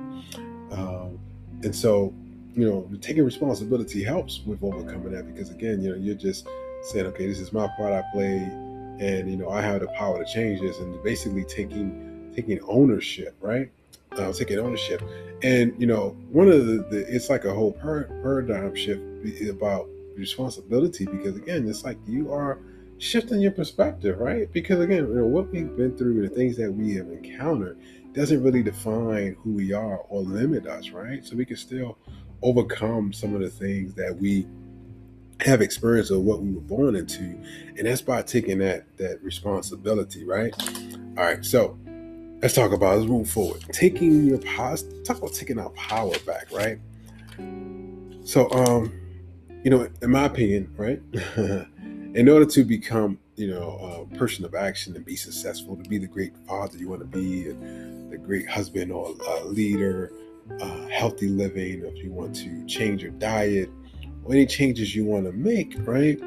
Um, 0.72 1.20
and 1.64 1.76
so, 1.76 2.14
you 2.56 2.70
know, 2.70 2.90
taking 3.02 3.24
responsibility 3.24 4.04
helps 4.04 4.42
with 4.46 4.64
overcoming 4.64 5.14
that 5.14 5.34
because 5.34 5.50
again, 5.50 5.82
you 5.82 5.92
know, 5.92 5.96
you're 5.96 6.16
just 6.16 6.48
saying, 6.84 7.06
okay, 7.08 7.28
this 7.28 7.40
is 7.40 7.54
my 7.54 7.68
part 7.78 7.94
I 7.94 8.04
play, 8.12 8.38
and 9.00 9.30
you 9.30 9.38
know, 9.38 9.50
I 9.50 9.62
have 9.62 9.82
the 9.82 9.88
power 9.88 10.24
to 10.24 10.32
change 10.32 10.62
this, 10.62 10.80
and 10.80 11.02
basically 11.04 11.46
taking 11.46 12.32
taking 12.36 12.60
ownership, 12.68 13.36
right? 13.42 13.72
Uh, 14.18 14.32
taking 14.32 14.60
ownership, 14.60 15.02
and 15.42 15.74
you 15.80 15.88
know, 15.88 16.16
one 16.30 16.48
of 16.48 16.66
the, 16.68 16.86
the 16.90 17.06
it's 17.16 17.30
like 17.30 17.46
a 17.46 17.54
whole 17.54 17.72
paradigm 17.74 18.76
shift 18.76 19.02
about 19.50 19.88
responsibility 20.16 21.06
because 21.06 21.36
again, 21.36 21.68
it's 21.68 21.84
like 21.84 21.98
you 22.08 22.32
are 22.32 22.60
shifting 22.98 23.42
your 23.42 23.52
perspective, 23.52 24.20
right? 24.20 24.52
Because 24.52 24.80
again, 24.80 25.08
you 25.08 25.16
know, 25.16 25.26
what 25.26 25.52
we've 25.52 25.76
been 25.76 25.98
through, 25.98 26.22
the 26.28 26.34
things 26.34 26.58
that 26.58 26.72
we 26.72 26.96
have 26.96 27.08
encountered, 27.08 27.78
doesn't 28.14 28.44
really 28.44 28.64
define 28.64 29.36
who 29.44 29.54
we 29.54 29.74
are 29.74 29.98
or 30.10 30.22
limit 30.22 30.68
us, 30.68 30.92
right? 30.92 31.26
So 31.26 31.36
we 31.36 31.46
can 31.46 31.58
still 31.58 31.98
overcome 32.42 33.12
some 33.14 33.34
of 33.34 33.42
the 33.42 33.50
things 33.50 33.94
that 33.96 34.16
we 34.16 34.48
have 35.42 35.62
experience 35.62 36.10
of 36.10 36.22
what 36.22 36.42
we 36.42 36.52
were 36.52 36.62
born 36.62 36.96
into, 36.96 37.24
and 37.78 37.88
that's 37.88 38.02
by 38.02 38.22
taking 38.22 38.60
that 38.60 38.86
that 38.98 39.22
responsibility, 39.24 40.24
right? 40.24 40.54
All 41.18 41.24
right, 41.24 41.44
so 41.44 41.78
let's 42.44 42.56
talk 42.56 42.74
about 42.74 42.98
let's 42.98 43.10
move 43.10 43.30
forward. 43.30 43.64
Taking 43.72 44.26
your 44.26 44.38
power, 44.40 44.76
talk 45.06 45.18
about 45.18 45.34
taking 45.34 45.58
our 45.58 45.70
power 45.70 46.14
back, 46.28 46.52
right? 46.52 46.78
So, 48.26 48.52
um, 48.52 48.94
you 49.64 49.72
know, 49.72 49.88
in 50.02 50.12
my 50.12 50.26
opinion, 50.26 50.70
right, 50.76 51.02
in 52.14 52.28
order 52.28 52.46
to 52.46 52.66
become, 52.66 53.18
you 53.38 53.50
know, 53.50 54.08
a 54.12 54.18
person 54.18 54.44
of 54.44 54.56
action 54.56 54.94
and 54.96 55.06
be 55.06 55.16
successful, 55.16 55.78
to 55.78 55.90
be 55.90 55.98
the 55.98 56.08
great 56.08 56.34
father 56.46 56.78
you 56.78 56.90
want 56.90 57.00
to 57.02 57.08
be, 57.08 57.44
the 57.44 58.18
great 58.18 58.48
husband 58.48 58.92
or 58.92 59.16
a 59.26 59.46
leader, 59.46 60.12
uh, 60.60 60.88
healthy 60.88 61.30
living, 61.30 61.86
if 61.86 62.04
you 62.04 62.12
want 62.12 62.36
to 62.36 62.66
change 62.66 63.02
your 63.02 63.12
diet, 63.12 63.70
or 64.26 64.34
any 64.34 64.46
changes 64.46 64.94
you 64.94 65.06
want 65.06 65.26
to 65.26 65.32
make, 65.32 65.76
right? 65.88 66.20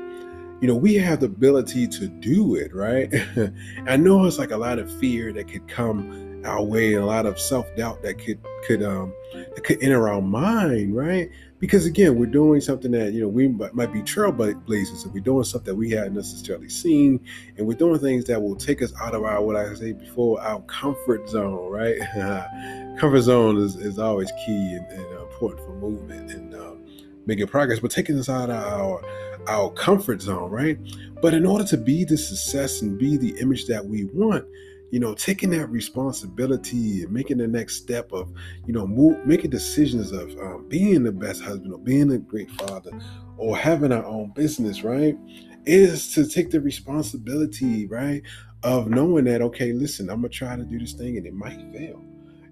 You 0.61 0.69
know, 0.69 0.75
we 0.75 0.95
have 0.95 1.21
the 1.21 1.27
ability 1.27 1.87
to 1.87 2.09
do 2.09 2.55
it, 2.55 2.75
right? 2.75 3.13
I 3.87 3.97
know 3.97 4.25
it's 4.25 4.39
like 4.39 4.53
a 4.53 4.57
lot 4.57 4.79
of 4.79 4.91
fear 4.99 5.33
that 5.33 5.49
could 5.49 5.69
come 5.69 6.43
our 6.47 6.63
way, 6.63 6.95
a 6.95 7.05
lot 7.05 7.27
of 7.27 7.39
self 7.39 7.67
doubt 7.77 8.03
that 8.03 8.15
could 8.19 8.39
could 8.67 8.83
um 8.83 9.13
that 9.33 9.65
could 9.65 9.83
enter 9.83 10.09
our 10.09 10.23
mind, 10.23 10.97
right? 10.97 11.31
Because 11.59 11.87
again, 11.87 12.17
we're 12.17 12.27
doing 12.27 12.61
something 12.61 12.91
that 12.93 13.13
you 13.13 13.21
know 13.21 13.29
we 13.29 13.49
might 13.49 13.93
be 13.93 14.01
trailblazers, 14.01 15.05
and 15.05 15.13
we're 15.13 15.21
doing 15.21 15.45
something 15.45 15.73
that 15.73 15.75
we 15.75 15.91
hadn't 15.91 16.15
necessarily 16.15 16.69
seen, 16.69 17.21
and 17.57 17.67
we're 17.67 17.77
doing 17.77 17.99
things 17.99 18.25
that 18.27 18.41
will 18.41 18.57
take 18.57 18.83
us 18.83 18.93
out 19.01 19.15
of 19.15 19.25
our 19.25 19.43
what 19.43 19.57
I 19.57 19.75
say 19.75 19.93
before 19.93 20.41
our 20.41 20.61
comfort 20.63 21.29
zone, 21.29 21.71
right? 21.71 21.99
comfort 22.99 23.23
zone 23.23 23.59
is, 23.59 23.77
is 23.77 23.99
always 23.99 24.31
key 24.45 24.75
and, 24.75 24.87
and 24.91 25.07
important 25.21 25.67
for 25.67 25.75
movement 25.75 26.31
and 26.33 26.55
um, 26.55 26.85
making 27.27 27.47
progress, 27.47 27.81
but 27.81 27.91
taking 27.91 28.19
us 28.19 28.29
out 28.29 28.51
of 28.51 28.57
our 28.57 29.03
our 29.49 29.71
comfort 29.71 30.23
zone, 30.23 30.51
right? 30.51 30.79
But 31.23 31.35
in 31.35 31.47
order 31.47 31.65
to 31.65 31.77
be 31.77 32.05
the 32.05 32.17
success 32.17 32.83
and 32.83 32.99
be 32.99 33.17
the 33.17 33.39
image 33.41 33.67
that 33.67 33.85
we 33.85 34.05
want, 34.07 34.45
you 34.91 35.01
know, 35.01 35.15
taking 35.15 35.51
that 35.51 35.67
responsibility 35.67 37.03
and 37.03 37.13
making 37.13 37.39
the 37.39 37.49
next 37.49 37.77
step 37.77 38.13
of, 38.13 38.33
you 38.67 38.73
know, 38.73 38.87
move, 38.87 39.25
making 39.27 39.51
decisions 39.51 40.13
of 40.13 40.31
um, 40.39 40.67
being 40.69 41.03
the 41.03 41.13
best 41.13 41.43
husband 41.43 41.73
or 41.73 41.79
being 41.79 42.13
a 42.13 42.19
great 42.19 42.51
father 42.53 42.93
or 43.37 43.57
having 43.57 43.93
our 43.93 44.05
own 44.05 44.33
business, 44.35 44.83
right? 44.83 45.17
Is 45.65 46.13
to 46.15 46.27
take 46.27 46.51
the 46.51 46.61
responsibility, 46.61 47.87
right, 47.87 48.23
of 48.63 48.89
knowing 48.89 49.25
that, 49.25 49.43
okay, 49.43 49.73
listen, 49.73 50.09
I'm 50.09 50.19
gonna 50.21 50.29
try 50.29 50.57
to 50.57 50.63
do 50.63 50.79
this 50.79 50.93
thing 50.93 51.17
and 51.17 51.27
it 51.27 51.35
might 51.35 51.61
fail. 51.73 52.03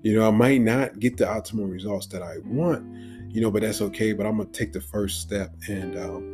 You 0.02 0.18
know, 0.18 0.28
I 0.28 0.30
might 0.30 0.60
not 0.60 0.98
get 0.98 1.16
the 1.16 1.24
optimal 1.24 1.70
results 1.70 2.06
that 2.08 2.22
I 2.22 2.38
want, 2.44 2.84
you 3.32 3.40
know, 3.40 3.50
but 3.50 3.62
that's 3.62 3.80
okay. 3.80 4.12
But 4.12 4.26
I'm 4.26 4.36
gonna 4.36 4.50
take 4.50 4.72
the 4.72 4.80
first 4.80 5.20
step 5.20 5.54
and 5.68 5.96
um, 5.96 6.33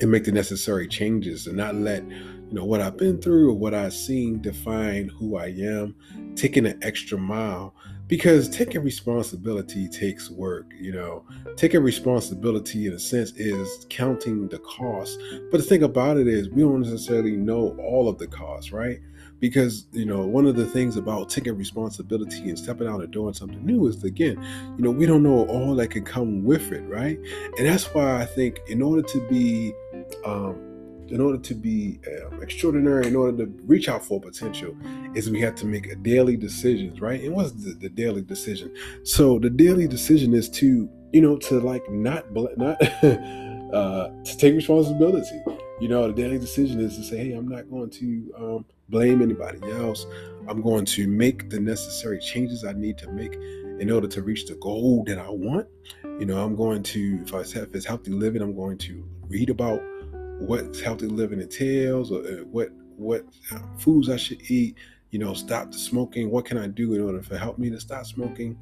and 0.00 0.10
make 0.10 0.24
the 0.24 0.32
necessary 0.32 0.88
changes 0.88 1.46
and 1.46 1.56
not 1.56 1.74
let 1.74 2.02
you 2.04 2.52
know 2.52 2.64
what 2.64 2.80
I've 2.80 2.96
been 2.96 3.20
through 3.20 3.50
or 3.50 3.54
what 3.54 3.74
I've 3.74 3.92
seen 3.92 4.40
define 4.40 5.08
who 5.08 5.36
I 5.36 5.46
am. 5.46 5.94
Taking 6.34 6.66
an 6.66 6.78
extra 6.82 7.18
mile 7.18 7.74
because 8.10 8.48
taking 8.48 8.82
responsibility 8.82 9.88
takes 9.88 10.30
work 10.30 10.66
you 10.80 10.92
know 10.92 11.24
taking 11.56 11.80
responsibility 11.80 12.88
in 12.88 12.92
a 12.92 12.98
sense 12.98 13.30
is 13.36 13.86
counting 13.88 14.48
the 14.48 14.58
cost 14.58 15.18
but 15.52 15.58
the 15.58 15.62
thing 15.62 15.84
about 15.84 16.16
it 16.16 16.26
is 16.26 16.50
we 16.50 16.62
don't 16.62 16.80
necessarily 16.80 17.36
know 17.36 17.76
all 17.78 18.08
of 18.08 18.18
the 18.18 18.26
costs 18.26 18.72
right 18.72 18.98
because 19.38 19.86
you 19.92 20.04
know 20.04 20.26
one 20.26 20.44
of 20.44 20.56
the 20.56 20.66
things 20.66 20.96
about 20.96 21.30
taking 21.30 21.56
responsibility 21.56 22.48
and 22.48 22.58
stepping 22.58 22.88
out 22.88 23.00
and 23.00 23.12
doing 23.12 23.32
something 23.32 23.64
new 23.64 23.86
is 23.86 24.02
again 24.02 24.36
you 24.76 24.82
know 24.82 24.90
we 24.90 25.06
don't 25.06 25.22
know 25.22 25.46
all 25.46 25.76
that 25.76 25.88
can 25.88 26.04
come 26.04 26.42
with 26.42 26.72
it 26.72 26.82
right 26.88 27.16
and 27.58 27.66
that's 27.68 27.84
why 27.94 28.20
i 28.20 28.24
think 28.24 28.58
in 28.66 28.82
order 28.82 29.02
to 29.02 29.24
be 29.28 29.72
um, 30.24 30.70
in 31.10 31.20
order 31.20 31.38
to 31.38 31.54
be 31.54 31.98
um, 32.06 32.42
extraordinary, 32.42 33.06
in 33.06 33.16
order 33.16 33.44
to 33.44 33.52
reach 33.64 33.88
our 33.88 34.00
full 34.00 34.20
potential, 34.20 34.76
is 35.14 35.28
we 35.28 35.40
have 35.40 35.56
to 35.56 35.66
make 35.66 35.86
a 35.88 35.96
daily 35.96 36.36
decisions, 36.36 37.00
right? 37.00 37.20
And 37.22 37.34
what's 37.34 37.52
the, 37.52 37.72
the 37.72 37.88
daily 37.88 38.22
decision? 38.22 38.74
So 39.02 39.38
the 39.38 39.50
daily 39.50 39.88
decision 39.88 40.34
is 40.34 40.48
to, 40.50 40.88
you 41.12 41.20
know, 41.20 41.36
to 41.38 41.60
like 41.60 41.88
not 41.90 42.24
not 42.56 42.80
uh, 43.02 44.08
to 44.24 44.36
take 44.36 44.54
responsibility. 44.54 45.42
You 45.80 45.88
know, 45.88 46.06
the 46.06 46.12
daily 46.12 46.38
decision 46.38 46.80
is 46.80 46.96
to 46.96 47.02
say, 47.02 47.16
hey, 47.16 47.32
I'm 47.32 47.48
not 47.48 47.68
going 47.70 47.90
to 47.90 48.34
um, 48.38 48.64
blame 48.88 49.22
anybody 49.22 49.58
else. 49.72 50.06
I'm 50.48 50.60
going 50.60 50.84
to 50.84 51.08
make 51.08 51.48
the 51.48 51.58
necessary 51.58 52.20
changes 52.20 52.64
I 52.64 52.72
need 52.72 52.98
to 52.98 53.10
make 53.10 53.34
in 53.34 53.90
order 53.90 54.06
to 54.06 54.22
reach 54.22 54.46
the 54.46 54.56
goal 54.56 55.04
that 55.04 55.18
I 55.18 55.30
want. 55.30 55.66
You 56.04 56.26
know, 56.26 56.44
I'm 56.44 56.54
going 56.54 56.82
to, 56.82 57.20
if 57.22 57.34
I 57.34 57.40
if 57.40 57.74
it's 57.74 57.86
healthy 57.86 58.10
living, 58.10 58.42
I'm 58.42 58.54
going 58.54 58.76
to 58.78 59.02
read 59.28 59.48
about 59.48 59.80
what 60.40 60.76
healthy 60.76 61.06
living 61.06 61.40
entails, 61.40 62.10
or 62.10 62.20
uh, 62.20 62.44
what 62.44 62.70
what 62.96 63.24
uh, 63.52 63.58
foods 63.78 64.08
I 64.08 64.16
should 64.16 64.42
eat 64.50 64.76
you 65.10 65.18
know, 65.18 65.34
stop 65.34 65.72
the 65.72 65.78
smoking. 65.78 66.30
What 66.30 66.44
can 66.44 66.56
I 66.56 66.68
do 66.68 66.94
in 66.94 67.02
order 67.02 67.20
to 67.20 67.38
help 67.38 67.58
me 67.58 67.68
to 67.70 67.80
stop 67.80 68.06
smoking? 68.06 68.56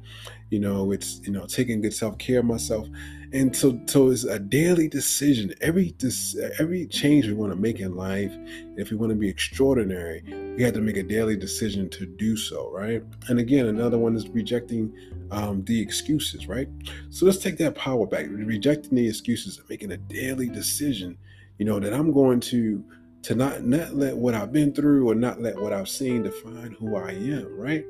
You 0.49 0.59
know, 0.59 0.91
it's 0.91 1.21
you 1.23 1.31
know 1.31 1.45
taking 1.45 1.81
good 1.81 1.93
self 1.93 2.17
care 2.17 2.39
of 2.39 2.45
myself, 2.45 2.87
and 3.31 3.55
so 3.55 3.79
so 3.85 4.09
it's 4.09 4.23
a 4.23 4.39
daily 4.39 4.87
decision. 4.87 5.53
Every 5.61 5.93
this 5.99 6.35
every 6.57 6.87
change 6.87 7.27
we 7.27 7.33
want 7.33 7.53
to 7.53 7.59
make 7.59 7.79
in 7.79 7.95
life, 7.95 8.35
if 8.77 8.89
we 8.89 8.97
want 8.97 9.11
to 9.11 9.15
be 9.15 9.29
extraordinary, 9.29 10.23
we 10.57 10.63
have 10.63 10.73
to 10.73 10.81
make 10.81 10.97
a 10.97 11.03
daily 11.03 11.37
decision 11.37 11.87
to 11.91 12.07
do 12.07 12.35
so, 12.35 12.71
right? 12.71 13.03
And 13.27 13.39
again, 13.39 13.67
another 13.67 13.99
one 13.99 14.15
is 14.15 14.27
rejecting 14.29 14.91
um, 15.29 15.63
the 15.65 15.79
excuses, 15.79 16.47
right? 16.47 16.67
So 17.11 17.27
let's 17.27 17.37
take 17.37 17.59
that 17.59 17.75
power 17.75 18.07
back, 18.07 18.25
rejecting 18.27 18.95
the 18.95 19.07
excuses 19.07 19.59
and 19.59 19.69
making 19.69 19.91
a 19.91 19.97
daily 19.97 20.49
decision. 20.49 21.15
You 21.59 21.65
know 21.65 21.79
that 21.79 21.93
I'm 21.93 22.11
going 22.11 22.39
to 22.41 22.83
to 23.21 23.35
not 23.35 23.63
not 23.63 23.93
let 23.93 24.17
what 24.17 24.33
I've 24.33 24.51
been 24.51 24.73
through 24.73 25.09
or 25.09 25.13
not 25.13 25.41
let 25.41 25.59
what 25.59 25.73
I've 25.73 25.89
seen 25.89 26.23
define 26.23 26.75
who 26.79 26.95
I 26.95 27.11
am, 27.11 27.47
right? 27.55 27.85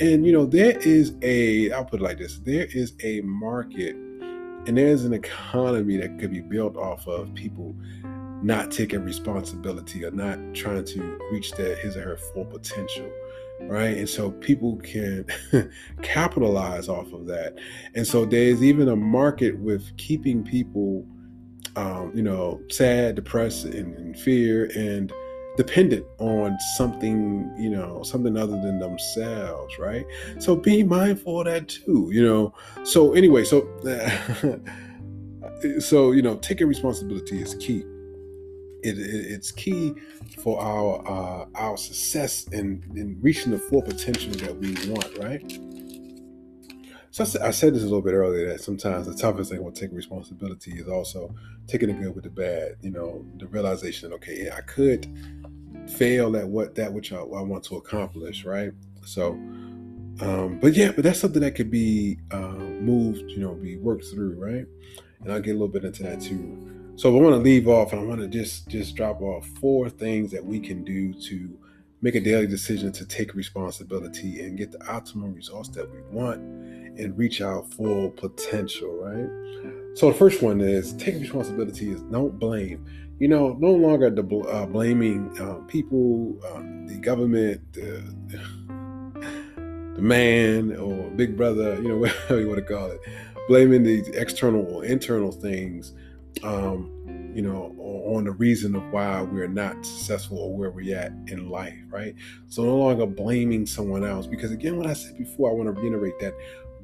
And 0.00 0.26
you 0.26 0.32
know, 0.32 0.44
there 0.44 0.76
is 0.78 1.14
a 1.22 1.72
I'll 1.72 1.84
put 1.84 2.00
it 2.00 2.04
like 2.04 2.18
this: 2.18 2.38
there 2.40 2.66
is 2.66 2.92
a 3.02 3.20
market 3.22 3.96
and 4.66 4.78
there's 4.78 5.04
an 5.04 5.12
economy 5.12 5.96
that 5.96 6.18
could 6.18 6.30
be 6.30 6.40
built 6.40 6.76
off 6.76 7.06
of 7.08 7.34
people 7.34 7.74
not 8.42 8.70
taking 8.70 9.04
responsibility 9.04 10.04
or 10.04 10.10
not 10.10 10.38
trying 10.54 10.84
to 10.84 11.18
reach 11.30 11.52
their 11.52 11.76
his 11.76 11.96
or 11.96 12.02
her 12.02 12.16
full 12.16 12.44
potential 12.44 13.10
right 13.62 13.96
and 13.96 14.08
so 14.08 14.32
people 14.32 14.76
can 14.78 15.24
capitalize 16.02 16.88
off 16.88 17.12
of 17.12 17.26
that 17.26 17.56
and 17.94 18.06
so 18.06 18.24
there's 18.24 18.62
even 18.62 18.88
a 18.88 18.96
market 18.96 19.56
with 19.60 19.96
keeping 19.96 20.42
people 20.42 21.06
um, 21.76 22.12
you 22.14 22.22
know, 22.22 22.60
sad, 22.68 23.14
depressed, 23.14 23.64
and, 23.64 24.18
fear, 24.18 24.70
and 24.76 25.12
dependent 25.56 26.06
on 26.18 26.58
something, 26.76 27.54
you 27.58 27.70
know, 27.70 28.02
something 28.02 28.36
other 28.36 28.60
than 28.60 28.78
themselves, 28.78 29.78
right? 29.78 30.04
So 30.38 30.56
be 30.56 30.82
mindful 30.82 31.40
of 31.40 31.46
that 31.46 31.68
too, 31.68 32.10
you 32.12 32.24
know. 32.24 32.54
So 32.84 33.12
anyway, 33.12 33.44
so 33.44 33.68
so 35.78 36.12
you 36.12 36.22
know, 36.22 36.36
taking 36.36 36.68
responsibility 36.68 37.40
is 37.40 37.54
key. 37.54 37.84
It, 38.82 38.98
it, 38.98 39.32
it's 39.32 39.52
key 39.52 39.94
for 40.38 40.60
our 40.60 41.06
uh, 41.06 41.46
our 41.54 41.76
success 41.76 42.48
in, 42.48 42.82
in 42.96 43.18
reaching 43.20 43.52
the 43.52 43.58
full 43.58 43.82
potential 43.82 44.32
that 44.32 44.56
we 44.56 44.74
want, 44.90 45.18
right? 45.18 45.58
So 47.12 47.24
I 47.42 47.50
said, 47.50 47.74
this 47.74 47.82
a 47.82 47.84
little 47.84 48.00
bit 48.00 48.14
earlier 48.14 48.48
that 48.48 48.62
sometimes 48.62 49.06
the 49.06 49.14
toughest 49.14 49.50
thing 49.50 49.62
with 49.62 49.74
taking 49.74 49.94
responsibility 49.94 50.72
is 50.72 50.88
also 50.88 51.34
taking 51.66 51.88
the 51.88 51.94
good 51.94 52.14
with 52.14 52.24
the 52.24 52.30
bad. 52.30 52.76
You 52.80 52.90
know, 52.90 53.26
the 53.36 53.46
realization 53.48 54.14
okay, 54.14 54.44
yeah, 54.46 54.56
I 54.56 54.62
could 54.62 55.06
fail 55.88 56.34
at 56.38 56.48
what 56.48 56.74
that 56.76 56.90
which 56.90 57.12
I, 57.12 57.18
I 57.18 57.42
want 57.42 57.64
to 57.64 57.76
accomplish, 57.76 58.46
right? 58.46 58.72
So, 59.04 59.32
Um, 60.20 60.58
but 60.60 60.74
yeah, 60.74 60.92
but 60.92 61.04
that's 61.04 61.20
something 61.20 61.42
that 61.42 61.54
could 61.54 61.70
be 61.70 62.18
uh, 62.30 62.38
moved, 62.38 63.30
you 63.30 63.40
know, 63.40 63.54
be 63.54 63.76
worked 63.76 64.06
through, 64.06 64.34
right? 64.36 64.66
And 65.20 65.32
I'll 65.32 65.40
get 65.40 65.50
a 65.50 65.58
little 65.58 65.68
bit 65.68 65.84
into 65.84 66.02
that 66.04 66.20
too. 66.20 66.94
So 66.96 67.14
I 67.14 67.20
want 67.20 67.34
to 67.34 67.42
leave 67.42 67.68
off, 67.68 67.92
and 67.92 68.00
I 68.00 68.04
want 68.04 68.20
to 68.20 68.28
just 68.28 68.68
just 68.68 68.94
drop 68.96 69.20
off 69.20 69.46
four 69.60 69.90
things 69.90 70.30
that 70.30 70.44
we 70.44 70.60
can 70.60 70.82
do 70.82 71.12
to 71.28 71.58
make 72.00 72.14
a 72.14 72.20
daily 72.20 72.46
decision 72.46 72.90
to 72.92 73.06
take 73.06 73.34
responsibility 73.34 74.40
and 74.40 74.56
get 74.56 74.72
the 74.72 74.78
optimal 74.78 75.34
results 75.34 75.68
that 75.70 75.90
we 75.90 76.00
want 76.10 76.40
and 76.98 77.16
reach 77.16 77.40
our 77.40 77.62
full 77.64 78.10
potential, 78.10 78.90
right? 79.00 79.28
So 79.94 80.08
the 80.10 80.14
first 80.14 80.42
one 80.42 80.60
is 80.60 80.94
take 80.94 81.14
responsibility 81.20 81.90
is 81.90 82.02
don't 82.02 82.38
blame. 82.38 82.84
You 83.18 83.28
know, 83.28 83.56
no 83.60 83.70
longer 83.70 84.10
the, 84.10 84.24
uh, 84.48 84.66
blaming 84.66 85.38
uh, 85.38 85.54
people, 85.68 86.38
um, 86.52 86.86
the 86.86 86.96
government, 86.96 87.60
the, 87.72 88.02
the 89.94 90.02
man 90.02 90.74
or 90.76 91.10
big 91.10 91.36
brother, 91.36 91.74
you 91.76 91.88
know, 91.88 91.96
whatever 91.98 92.40
you 92.40 92.48
want 92.48 92.58
to 92.58 92.74
call 92.74 92.90
it, 92.90 93.00
blaming 93.48 93.82
the 93.82 94.04
external 94.14 94.64
or 94.74 94.84
internal 94.84 95.30
things, 95.30 95.92
um, 96.42 96.90
you 97.34 97.42
know, 97.42 97.74
on 97.78 98.24
the 98.24 98.32
reason 98.32 98.74
of 98.74 98.82
why 98.90 99.22
we're 99.22 99.46
not 99.48 99.84
successful 99.84 100.38
or 100.38 100.56
where 100.56 100.70
we're 100.70 100.96
at 100.96 101.12
in 101.28 101.48
life, 101.48 101.78
right? 101.88 102.14
So 102.48 102.64
no 102.64 102.76
longer 102.76 103.06
blaming 103.06 103.66
someone 103.66 104.04
else. 104.04 104.26
Because 104.26 104.50
again, 104.50 104.76
what 104.76 104.86
I 104.86 104.92
said 104.92 105.16
before, 105.16 105.50
I 105.50 105.54
want 105.54 105.74
to 105.74 105.80
reiterate 105.80 106.18
that 106.20 106.34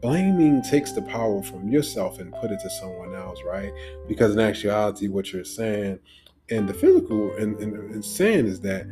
blaming 0.00 0.62
takes 0.62 0.92
the 0.92 1.02
power 1.02 1.42
from 1.42 1.68
yourself 1.68 2.18
and 2.20 2.32
put 2.34 2.50
it 2.50 2.60
to 2.60 2.70
someone 2.70 3.14
else, 3.14 3.40
right? 3.44 3.72
Because 4.06 4.34
in 4.34 4.40
actuality, 4.40 5.08
what 5.08 5.32
you're 5.32 5.44
saying 5.44 5.98
and 6.50 6.68
the 6.68 6.74
physical 6.74 7.34
and, 7.36 7.58
and, 7.60 7.74
and 7.74 8.04
saying 8.04 8.46
is 8.46 8.60
that 8.60 8.82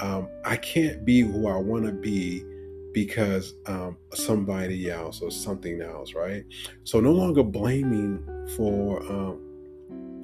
um, 0.00 0.28
I 0.44 0.56
can't 0.56 1.04
be 1.04 1.20
who 1.20 1.48
I 1.48 1.56
want 1.56 1.84
to 1.86 1.92
be 1.92 2.44
because 2.92 3.54
um, 3.66 3.96
somebody 4.12 4.90
else 4.90 5.20
or 5.20 5.30
something 5.30 5.80
else, 5.80 6.14
right? 6.14 6.44
So 6.84 7.00
no 7.00 7.12
longer 7.12 7.42
blaming 7.42 8.24
for, 8.56 9.00
um, 9.02 9.40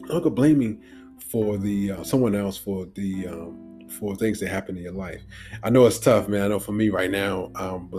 no 0.06 0.14
longer 0.14 0.30
blaming 0.30 0.80
for 1.30 1.59
the 1.59 1.92
uh, 1.92 2.04
someone 2.04 2.35
else 2.35 2.56
for 2.56 2.87
the 2.94 3.28
um, 3.28 3.70
for 3.90 4.14
things 4.16 4.40
that 4.40 4.49
happen 4.49 4.76
in 4.76 4.82
your 4.82 4.92
life. 4.92 5.23
I 5.62 5.70
know 5.70 5.87
it's 5.87 5.99
tough, 5.99 6.28
man. 6.28 6.42
I 6.42 6.49
know 6.49 6.59
for 6.59 6.73
me 6.73 6.88
right 6.88 7.11
now, 7.11 7.50
um, 7.56 7.90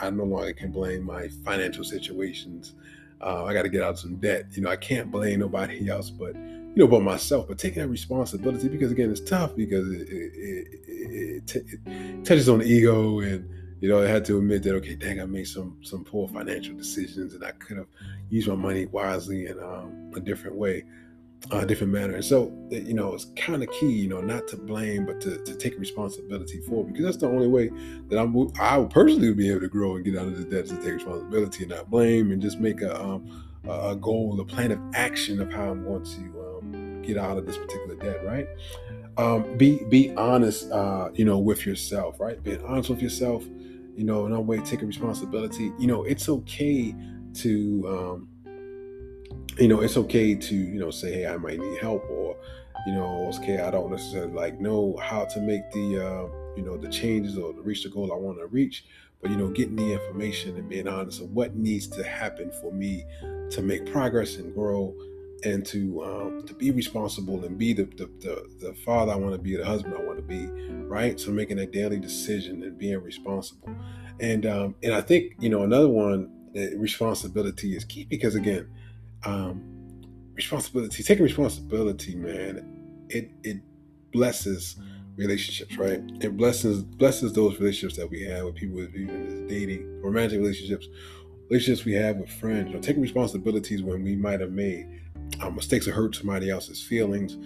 I, 0.00 0.10
no 0.10 0.24
longer 0.24 0.52
can 0.52 0.72
blame 0.72 1.04
my 1.04 1.28
financial 1.44 1.84
situations. 1.84 2.74
Uh, 3.20 3.44
I 3.44 3.52
got 3.52 3.62
to 3.62 3.68
get 3.68 3.82
out 3.82 3.98
some 3.98 4.16
debt. 4.16 4.46
You 4.52 4.62
know, 4.62 4.70
I 4.70 4.76
can't 4.76 5.10
blame 5.10 5.40
nobody 5.40 5.88
else, 5.90 6.10
but 6.10 6.34
you 6.34 6.74
know, 6.76 6.86
but 6.86 7.02
myself. 7.02 7.48
But 7.48 7.58
taking 7.58 7.82
that 7.82 7.88
responsibility 7.88 8.68
because 8.68 8.92
again, 8.92 9.10
it's 9.10 9.20
tough 9.20 9.56
because 9.56 9.90
it, 9.92 10.08
it, 10.08 10.68
it, 10.86 11.64
it 11.86 12.24
touches 12.24 12.48
on 12.48 12.60
the 12.60 12.66
ego 12.66 13.20
and 13.20 13.48
you 13.80 13.88
know, 13.88 14.02
I 14.02 14.08
had 14.08 14.26
to 14.26 14.36
admit 14.36 14.62
that 14.64 14.74
okay, 14.76 14.94
dang, 14.94 15.20
I 15.20 15.24
made 15.24 15.48
some 15.48 15.78
some 15.82 16.04
poor 16.04 16.28
financial 16.28 16.76
decisions, 16.76 17.34
and 17.34 17.42
I 17.42 17.52
could 17.52 17.78
have 17.78 17.86
used 18.28 18.46
my 18.46 18.54
money 18.54 18.84
wisely 18.86 19.46
in 19.46 19.58
um, 19.58 20.12
a 20.14 20.20
different 20.20 20.56
way 20.56 20.84
a 21.50 21.66
different 21.66 21.92
manner. 21.92 22.14
And 22.14 22.24
so, 22.24 22.52
you 22.70 22.94
know, 22.94 23.14
it's 23.14 23.26
kind 23.36 23.62
of 23.62 23.70
key, 23.70 23.90
you 23.90 24.08
know, 24.08 24.20
not 24.20 24.46
to 24.48 24.56
blame, 24.56 25.06
but 25.06 25.20
to, 25.22 25.42
to 25.42 25.54
take 25.54 25.78
responsibility 25.78 26.60
for 26.60 26.84
because 26.84 27.04
that's 27.04 27.16
the 27.16 27.26
only 27.26 27.48
way 27.48 27.70
that 28.08 28.18
I'm, 28.18 28.36
I 28.60 28.78
would 28.78 28.90
personally 28.90 29.32
be 29.32 29.50
able 29.50 29.60
to 29.60 29.68
grow 29.68 29.96
and 29.96 30.04
get 30.04 30.16
out 30.16 30.26
of 30.26 30.36
the 30.36 30.44
debt 30.44 30.66
to 30.66 30.76
take 30.76 30.94
responsibility 30.94 31.64
and 31.64 31.72
not 31.72 31.90
blame 31.90 32.30
and 32.30 32.40
just 32.40 32.60
make 32.60 32.82
a, 32.82 33.02
um, 33.02 33.46
a 33.68 33.96
goal, 33.96 34.38
a 34.40 34.44
plan 34.44 34.70
of 34.70 34.80
action 34.94 35.40
of 35.40 35.52
how 35.52 35.70
I'm 35.70 35.84
going 35.84 36.04
to 36.04 36.58
um, 36.58 37.02
get 37.02 37.16
out 37.16 37.36
of 37.36 37.46
this 37.46 37.56
particular 37.56 37.96
debt, 37.96 38.24
right? 38.24 38.46
Um, 39.16 39.56
be 39.58 39.84
be 39.88 40.14
honest, 40.14 40.70
uh, 40.70 41.10
you 41.14 41.24
know, 41.24 41.38
with 41.38 41.66
yourself, 41.66 42.20
right? 42.20 42.42
Being 42.42 42.64
honest 42.64 42.88
with 42.88 43.02
yourself, 43.02 43.44
you 43.96 44.04
know, 44.04 44.24
in 44.24 44.32
a 44.32 44.40
way, 44.40 44.58
taking 44.60 44.86
responsibility. 44.86 45.72
You 45.78 45.88
know, 45.88 46.04
it's 46.04 46.28
okay 46.28 46.94
to 47.34 47.86
um, 47.88 48.28
you 49.58 49.68
know, 49.68 49.80
it's 49.80 49.96
okay 49.96 50.34
to, 50.34 50.54
you 50.54 50.78
know, 50.78 50.90
say, 50.90 51.12
hey, 51.12 51.26
I 51.26 51.36
might 51.36 51.58
need 51.58 51.78
help 51.80 52.08
or, 52.10 52.36
you 52.86 52.94
know, 52.94 53.26
it's 53.28 53.38
okay, 53.38 53.58
I 53.58 53.70
don't 53.70 53.90
necessarily 53.90 54.32
like 54.32 54.60
know 54.60 54.96
how 55.02 55.24
to 55.24 55.40
make 55.40 55.70
the, 55.72 56.06
uh, 56.06 56.56
you 56.56 56.62
know, 56.62 56.76
the 56.76 56.88
changes 56.88 57.36
or 57.36 57.52
to 57.52 57.60
reach 57.60 57.82
the 57.82 57.90
goal 57.90 58.12
I 58.12 58.16
want 58.16 58.38
to 58.38 58.46
reach. 58.46 58.84
But, 59.20 59.30
you 59.30 59.36
know, 59.36 59.48
getting 59.48 59.76
the 59.76 59.92
information 59.92 60.56
and 60.56 60.66
being 60.66 60.88
honest 60.88 61.20
of 61.20 61.30
what 61.32 61.54
needs 61.54 61.86
to 61.88 62.02
happen 62.02 62.50
for 62.62 62.72
me 62.72 63.04
to 63.50 63.60
make 63.60 63.84
progress 63.84 64.36
and 64.36 64.54
grow 64.54 64.94
and 65.44 65.64
to 65.66 66.02
um, 66.04 66.46
to 66.46 66.54
be 66.54 66.70
responsible 66.70 67.44
and 67.44 67.58
be 67.58 67.72
the, 67.72 67.84
the, 67.84 68.10
the, 68.20 68.50
the 68.60 68.74
father 68.74 69.12
I 69.12 69.16
want 69.16 69.34
to 69.34 69.38
be, 69.38 69.56
the 69.56 69.64
husband 69.64 69.94
I 69.94 70.02
want 70.02 70.18
to 70.18 70.22
be, 70.22 70.46
right? 70.84 71.18
So 71.20 71.30
making 71.32 71.58
a 71.58 71.66
daily 71.66 71.98
decision 71.98 72.62
and 72.62 72.78
being 72.78 73.02
responsible. 73.02 73.74
And 74.20 74.46
um, 74.46 74.74
and 74.82 74.94
I 74.94 75.00
think, 75.00 75.34
you 75.38 75.48
know, 75.48 75.62
another 75.62 75.88
one, 75.88 76.30
responsibility 76.76 77.76
is 77.76 77.84
key 77.84 78.04
because 78.04 78.34
again, 78.34 78.68
um, 79.24 79.62
responsibility, 80.34 81.02
taking 81.02 81.24
responsibility, 81.24 82.14
man, 82.14 83.06
it 83.08 83.30
it 83.42 83.58
blesses 84.12 84.76
relationships, 85.16 85.76
right? 85.76 86.00
It 86.20 86.36
blesses 86.36 86.82
blesses 86.82 87.32
those 87.32 87.58
relationships 87.58 87.96
that 87.96 88.08
we 88.08 88.22
have 88.24 88.46
with 88.46 88.54
people, 88.56 88.80
even 88.80 89.46
dating, 89.46 90.02
romantic 90.02 90.38
relationships, 90.38 90.88
relationships 91.50 91.84
we 91.84 91.94
have 91.94 92.16
with 92.16 92.30
friends. 92.30 92.68
You 92.68 92.74
know, 92.74 92.80
taking 92.80 93.02
responsibilities 93.02 93.82
when 93.82 94.02
we 94.02 94.16
might 94.16 94.40
have 94.40 94.52
made 94.52 94.86
uh, 95.40 95.50
mistakes 95.50 95.86
or 95.86 95.92
hurt 95.92 96.14
somebody 96.14 96.50
else's 96.50 96.82
feelings, 96.82 97.36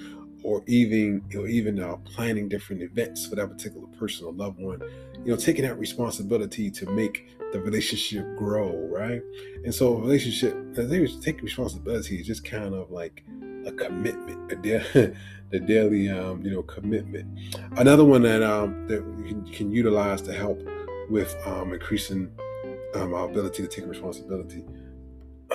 or 0.44 0.62
even 0.66 1.22
you 1.30 1.40
know 1.40 1.48
even 1.48 1.80
uh, 1.80 1.96
planning 2.04 2.48
different 2.48 2.82
events 2.82 3.26
for 3.26 3.34
that 3.34 3.48
particular 3.48 3.86
person 3.98 4.26
or 4.26 4.32
loved 4.32 4.60
one 4.60 4.80
you 5.24 5.30
know 5.32 5.36
taking 5.36 5.64
that 5.64 5.78
responsibility 5.78 6.70
to 6.70 6.88
make 6.90 7.26
the 7.54 7.60
relationship 7.60 8.26
grow 8.36 8.72
right 8.90 9.22
and 9.64 9.72
so 9.72 9.94
relationship 9.94 10.56
i 10.72 10.84
think 10.88 11.22
taking 11.22 11.44
responsibility 11.44 12.16
is 12.16 12.26
just 12.26 12.44
kind 12.44 12.74
of 12.74 12.90
like 12.90 13.22
a 13.66 13.72
commitment 13.72 14.50
a 14.50 14.56
the 15.50 15.60
daily 15.60 16.10
um, 16.10 16.42
you 16.42 16.50
know 16.50 16.62
commitment 16.62 17.26
another 17.76 18.04
one 18.04 18.22
that 18.22 18.42
um 18.42 18.88
that 18.88 19.04
you 19.24 19.44
can, 19.52 19.70
utilize 19.70 20.20
to 20.20 20.32
help 20.32 20.60
with 21.08 21.36
um, 21.46 21.72
increasing 21.72 22.28
um, 22.96 23.14
our 23.14 23.28
ability 23.30 23.62
to 23.62 23.68
take 23.68 23.86
responsibility 23.86 24.64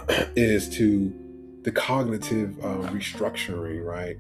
is 0.38 0.70
to 0.70 1.14
the 1.64 1.72
cognitive 1.72 2.58
uh, 2.64 2.78
restructuring, 2.90 3.84
right? 3.84 4.18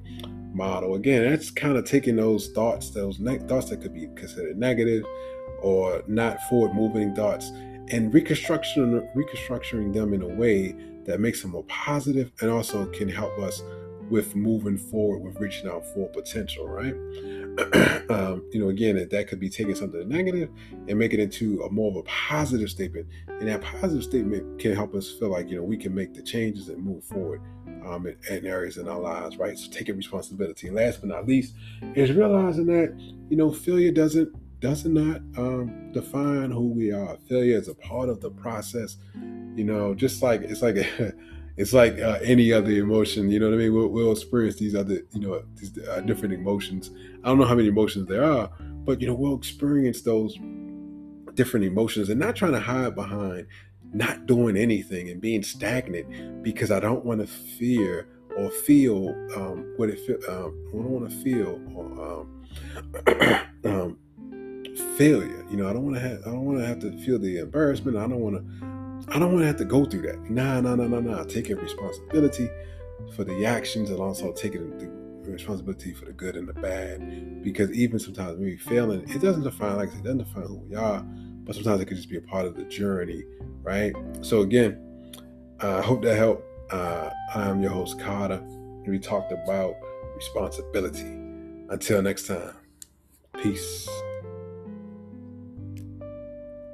Model. 0.53 0.95
Again, 0.95 1.29
that's 1.29 1.51
kind 1.51 1.77
of 1.77 1.85
taking 1.85 2.15
those 2.15 2.49
thoughts, 2.49 2.89
those 2.89 3.19
ne- 3.19 3.37
thoughts 3.39 3.69
that 3.69 3.81
could 3.81 3.93
be 3.93 4.07
considered 4.15 4.57
negative 4.57 5.05
or 5.61 6.03
not 6.07 6.41
forward 6.49 6.73
moving 6.73 7.15
thoughts, 7.15 7.51
and 7.91 8.13
reconstruction, 8.13 9.07
reconstructing 9.15 9.91
them 9.91 10.13
in 10.13 10.21
a 10.21 10.27
way 10.27 10.75
that 11.05 11.19
makes 11.19 11.41
them 11.41 11.51
more 11.51 11.63
positive 11.65 12.31
and 12.41 12.49
also 12.49 12.85
can 12.87 13.09
help 13.09 13.37
us 13.39 13.61
with 14.09 14.35
moving 14.35 14.77
forward 14.77 15.19
with 15.19 15.39
reaching 15.39 15.69
our 15.69 15.81
full 15.81 16.07
potential, 16.07 16.67
right? 16.67 16.93
um, 18.09 18.43
you 18.51 18.59
know, 18.59 18.69
again, 18.69 18.95
that, 18.95 19.09
that 19.11 19.27
could 19.27 19.39
be 19.39 19.49
taking 19.49 19.75
something 19.75 20.07
negative 20.07 20.49
and 20.87 20.97
making 20.97 21.19
it 21.19 21.23
into 21.23 21.61
a 21.63 21.69
more 21.69 21.91
of 21.91 21.97
a 21.97 22.03
positive 22.03 22.69
statement. 22.69 23.07
And 23.27 23.47
that 23.47 23.61
positive 23.61 24.03
statement 24.03 24.59
can 24.59 24.75
help 24.75 24.95
us 24.95 25.11
feel 25.11 25.29
like, 25.29 25.49
you 25.49 25.57
know, 25.57 25.63
we 25.63 25.77
can 25.77 25.93
make 25.93 26.13
the 26.13 26.23
changes 26.23 26.69
and 26.69 26.83
move 26.83 27.03
forward 27.03 27.41
um, 27.85 28.07
in, 28.07 28.17
in, 28.29 28.45
areas 28.45 28.77
in 28.77 28.87
our 28.87 28.99
lives, 28.99 29.37
right? 29.37 29.57
So 29.57 29.69
taking 29.69 29.95
responsibility. 29.95 30.67
And 30.67 30.75
last 30.75 31.01
but 31.01 31.09
not 31.09 31.27
least 31.27 31.55
is 31.95 32.11
realizing 32.11 32.65
that, 32.67 32.95
you 33.29 33.37
know, 33.37 33.51
failure 33.51 33.91
doesn't 33.91 34.33
does 34.59 34.85
not 34.85 35.17
um, 35.37 35.91
define 35.93 36.51
who 36.51 36.69
we 36.69 36.91
are. 36.91 37.17
Failure 37.27 37.57
is 37.57 37.67
a 37.67 37.75
part 37.75 38.09
of 38.09 38.21
the 38.21 38.29
process. 38.29 38.97
You 39.55 39.63
know, 39.63 39.93
just 39.95 40.21
like 40.21 40.41
it's 40.41 40.61
like 40.61 40.75
it's 41.57 41.73
like 41.73 41.99
uh, 41.99 42.19
any 42.23 42.51
other 42.53 42.71
emotion. 42.71 43.29
You 43.29 43.39
know 43.39 43.49
what 43.49 43.55
I 43.55 43.57
mean? 43.57 43.73
We'll, 43.73 43.87
we'll 43.87 44.11
experience 44.11 44.55
these 44.55 44.75
other, 44.75 45.01
you 45.11 45.19
know, 45.19 45.43
these 45.55 45.77
uh, 45.87 46.01
different 46.01 46.33
emotions. 46.33 46.91
I 47.23 47.27
don't 47.27 47.39
know 47.39 47.45
how 47.45 47.55
many 47.55 47.67
emotions 47.67 48.07
there 48.07 48.23
are, 48.23 48.49
but 48.85 49.01
you 49.01 49.07
know, 49.07 49.13
we'll 49.13 49.37
experience 49.37 50.01
those 50.01 50.37
different 51.35 51.65
emotions 51.65 52.09
and 52.09 52.19
not 52.19 52.35
trying 52.35 52.51
to 52.51 52.59
hide 52.59 52.95
behind 52.95 53.47
not 53.93 54.25
doing 54.25 54.55
anything 54.55 55.09
and 55.09 55.19
being 55.19 55.43
stagnant 55.43 56.43
because 56.43 56.71
I 56.71 56.79
don't 56.79 57.03
want 57.05 57.21
to 57.21 57.27
fear 57.27 58.07
or 58.37 58.49
feel 58.49 59.09
um, 59.35 59.73
what 59.77 59.89
it 59.89 59.99
feel. 59.99 60.17
Um, 60.29 60.67
I 60.69 60.71
don't 60.73 60.89
want 60.89 61.09
to 61.09 61.15
feel 61.17 61.59
or 61.75 62.21
um, 62.21 63.45
um, 63.65 63.97
failure. 64.97 65.45
You 65.49 65.57
know, 65.57 65.69
I 65.69 65.73
don't 65.73 65.83
want 65.83 65.95
to 65.95 66.01
have. 66.01 66.19
I 66.21 66.31
don't 66.31 66.45
want 66.45 66.59
to 66.59 66.65
have 66.65 66.79
to 66.79 66.97
feel 67.03 67.19
the 67.19 67.39
embarrassment. 67.39 67.97
I 67.97 68.01
don't 68.01 68.19
want 68.19 68.35
to 68.35 68.69
I 69.11 69.17
don't 69.17 69.31
want 69.31 69.41
to 69.41 69.47
have 69.47 69.57
to 69.57 69.65
go 69.65 69.85
through 69.85 70.03
that. 70.03 70.29
Nah, 70.29 70.61
nah, 70.61 70.75
nah, 70.75 70.87
nah, 70.87 70.99
nah. 70.99 71.23
Taking 71.23 71.57
responsibility 71.57 72.49
for 73.15 73.23
the 73.23 73.45
actions 73.45 73.89
and 73.89 73.99
also 73.99 74.31
taking 74.33 74.77
the 74.77 75.31
responsibility 75.31 75.93
for 75.93 76.05
the 76.05 76.13
good 76.13 76.35
and 76.35 76.47
the 76.47 76.53
bad. 76.53 77.43
Because 77.43 77.71
even 77.71 77.97
sometimes 77.97 78.37
when 78.37 78.57
failing, 78.57 79.09
it 79.09 79.21
doesn't 79.21 79.43
define, 79.43 79.77
like 79.77 79.89
it 79.89 80.03
doesn't 80.03 80.19
define 80.19 80.43
who 80.43 80.57
we 80.57 80.75
are, 80.75 81.01
but 81.01 81.55
sometimes 81.55 81.81
it 81.81 81.85
could 81.85 81.97
just 81.97 82.09
be 82.09 82.17
a 82.17 82.21
part 82.21 82.45
of 82.45 82.55
the 82.55 82.65
journey, 82.65 83.23
right? 83.63 83.95
So 84.21 84.41
again, 84.41 84.77
I 85.59 85.65
uh, 85.67 85.81
hope 85.81 86.03
that 86.03 86.15
helped. 86.15 86.43
Uh, 86.71 87.09
I'm 87.33 87.61
your 87.61 87.71
host, 87.71 87.99
Carter, 87.99 88.43
we 88.85 88.99
talked 88.99 89.31
about 89.31 89.75
responsibility. 90.15 91.01
Until 91.69 92.01
next 92.01 92.27
time, 92.27 92.55
peace. 93.41 93.87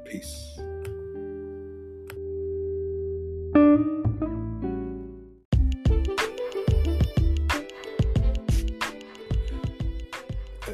Peace. 0.06 0.60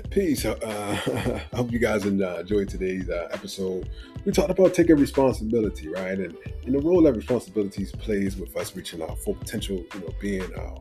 Peace. 0.10 0.44
Uh, 0.44 0.58
I 1.54 1.56
hope 1.56 1.72
you 1.72 1.80
guys 1.80 2.06
enjoyed 2.06 2.67
today's 2.67 3.10
uh, 3.10 3.30
episode. 3.32 3.89
We 4.26 4.34
talked 4.34 4.52
about 4.52 4.74
taking 4.74 4.98
responsibility, 4.98 5.88
right, 5.88 6.20
and, 6.20 6.36
and 6.65 6.76
the 6.76 6.80
role 6.80 7.02
that 7.04 7.13
responsibilities 7.13 7.94
plays 7.94 8.36
with 8.36 8.56
us 8.58 8.76
reaching 8.76 9.02
our 9.02 9.15
full 9.15 9.36
potential. 9.36 9.78
You 9.94 10.00
know, 10.02 10.13
being 10.20 10.54
our 10.56 10.76
uh, 10.76 10.80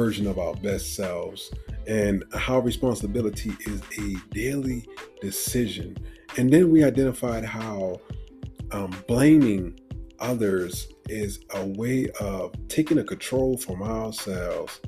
version 0.00 0.26
of 0.26 0.38
our 0.38 0.54
best 0.54 0.96
selves, 0.96 1.52
and 1.86 2.24
how 2.34 2.58
responsibility 2.58 3.52
is 3.66 3.82
a 3.98 4.34
daily 4.34 4.88
decision. 5.20 5.94
And 6.38 6.50
then 6.50 6.70
we 6.72 6.82
identified 6.84 7.44
how 7.44 8.00
um, 8.72 8.90
blaming 9.06 9.78
others 10.18 10.88
is 11.10 11.40
a 11.54 11.66
way 11.66 12.08
of 12.18 12.54
taking 12.68 12.96
the 12.96 13.04
control 13.04 13.58
from 13.58 13.82
ourselves 13.82 14.80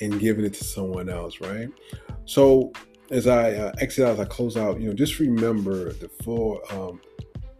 and 0.00 0.20
giving 0.20 0.44
it 0.44 0.54
to 0.54 0.64
someone 0.64 1.08
else, 1.08 1.40
right? 1.40 1.68
So 2.24 2.72
as 3.10 3.26
I 3.26 3.54
uh, 3.54 3.72
exit 3.80 4.06
as 4.06 4.20
I 4.20 4.26
close 4.26 4.56
out, 4.56 4.80
you 4.80 4.86
know, 4.88 4.94
just 4.94 5.18
remember 5.18 5.92
the 5.94 6.08
four, 6.22 6.62
um, 6.72 7.00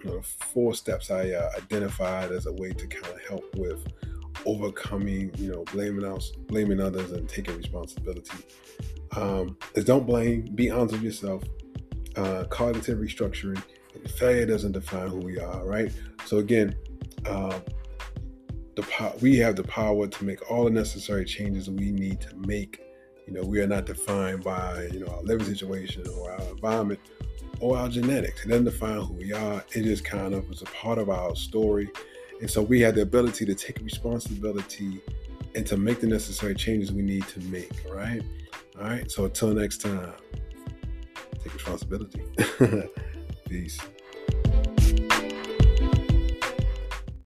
you 0.04 0.10
know, 0.10 0.20
four 0.52 0.72
steps 0.74 1.10
I 1.10 1.30
uh, 1.30 1.50
identified 1.56 2.30
as 2.30 2.46
a 2.46 2.52
way 2.52 2.70
to 2.70 2.86
kind 2.86 3.12
of 3.12 3.20
help 3.28 3.44
with 3.56 3.80
overcoming, 4.46 5.32
you 5.36 5.52
know, 5.52 5.64
blaming 5.72 6.04
us, 6.04 6.30
blaming 6.48 6.80
others, 6.80 7.12
and 7.12 7.28
taking 7.28 7.56
responsibility. 7.56 8.38
Um, 9.16 9.56
is 9.74 9.84
don't 9.84 10.06
blame, 10.06 10.42
be 10.54 10.70
honest 10.70 10.94
with 10.94 11.02
yourself. 11.02 11.42
Uh, 12.16 12.44
cognitive 12.44 12.98
restructuring. 12.98 13.62
Failure 14.16 14.46
doesn't 14.46 14.72
define 14.72 15.08
who 15.08 15.18
we 15.18 15.38
are, 15.38 15.64
right? 15.64 15.92
So 16.26 16.38
again, 16.38 16.74
uh, 17.26 17.58
the 18.74 18.82
po- 18.82 19.14
we 19.20 19.36
have 19.36 19.56
the 19.56 19.64
power 19.64 20.06
to 20.06 20.24
make 20.24 20.50
all 20.50 20.64
the 20.64 20.70
necessary 20.70 21.24
changes 21.24 21.68
we 21.68 21.92
need 21.92 22.20
to 22.22 22.36
make. 22.36 22.80
You 23.26 23.34
know, 23.34 23.42
we 23.42 23.60
are 23.60 23.66
not 23.66 23.86
defined 23.86 24.42
by 24.42 24.88
you 24.92 25.00
know 25.00 25.12
our 25.12 25.22
living 25.22 25.46
situation 25.46 26.04
or 26.18 26.32
our 26.32 26.48
environment 26.48 27.00
or 27.60 27.76
our 27.76 27.88
genetics. 27.88 28.44
It 28.44 28.48
doesn't 28.48 28.64
define 28.64 29.00
who 29.00 29.14
we 29.14 29.32
are. 29.32 29.64
It 29.72 29.84
just 29.84 30.04
kind 30.04 30.34
of 30.34 30.50
is 30.50 30.62
a 30.62 30.66
part 30.66 30.98
of 30.98 31.08
our 31.08 31.36
story, 31.36 31.88
and 32.42 32.50
so 32.50 32.60
we 32.60 32.80
have 32.80 32.96
the 32.96 33.02
ability 33.02 33.46
to 33.46 33.54
take 33.54 33.78
responsibility 33.82 35.00
and 35.54 35.64
to 35.64 35.76
make 35.76 36.00
the 36.00 36.08
necessary 36.08 36.56
changes 36.56 36.90
we 36.92 37.02
need 37.02 37.26
to 37.28 37.38
make. 37.42 37.70
Right. 37.88 38.20
All 38.76 38.88
right. 38.88 39.08
So 39.08 39.26
until 39.26 39.54
next 39.54 39.80
time, 39.82 40.12
take 41.40 41.54
responsibility. 41.54 42.24
Peace. 43.48 43.78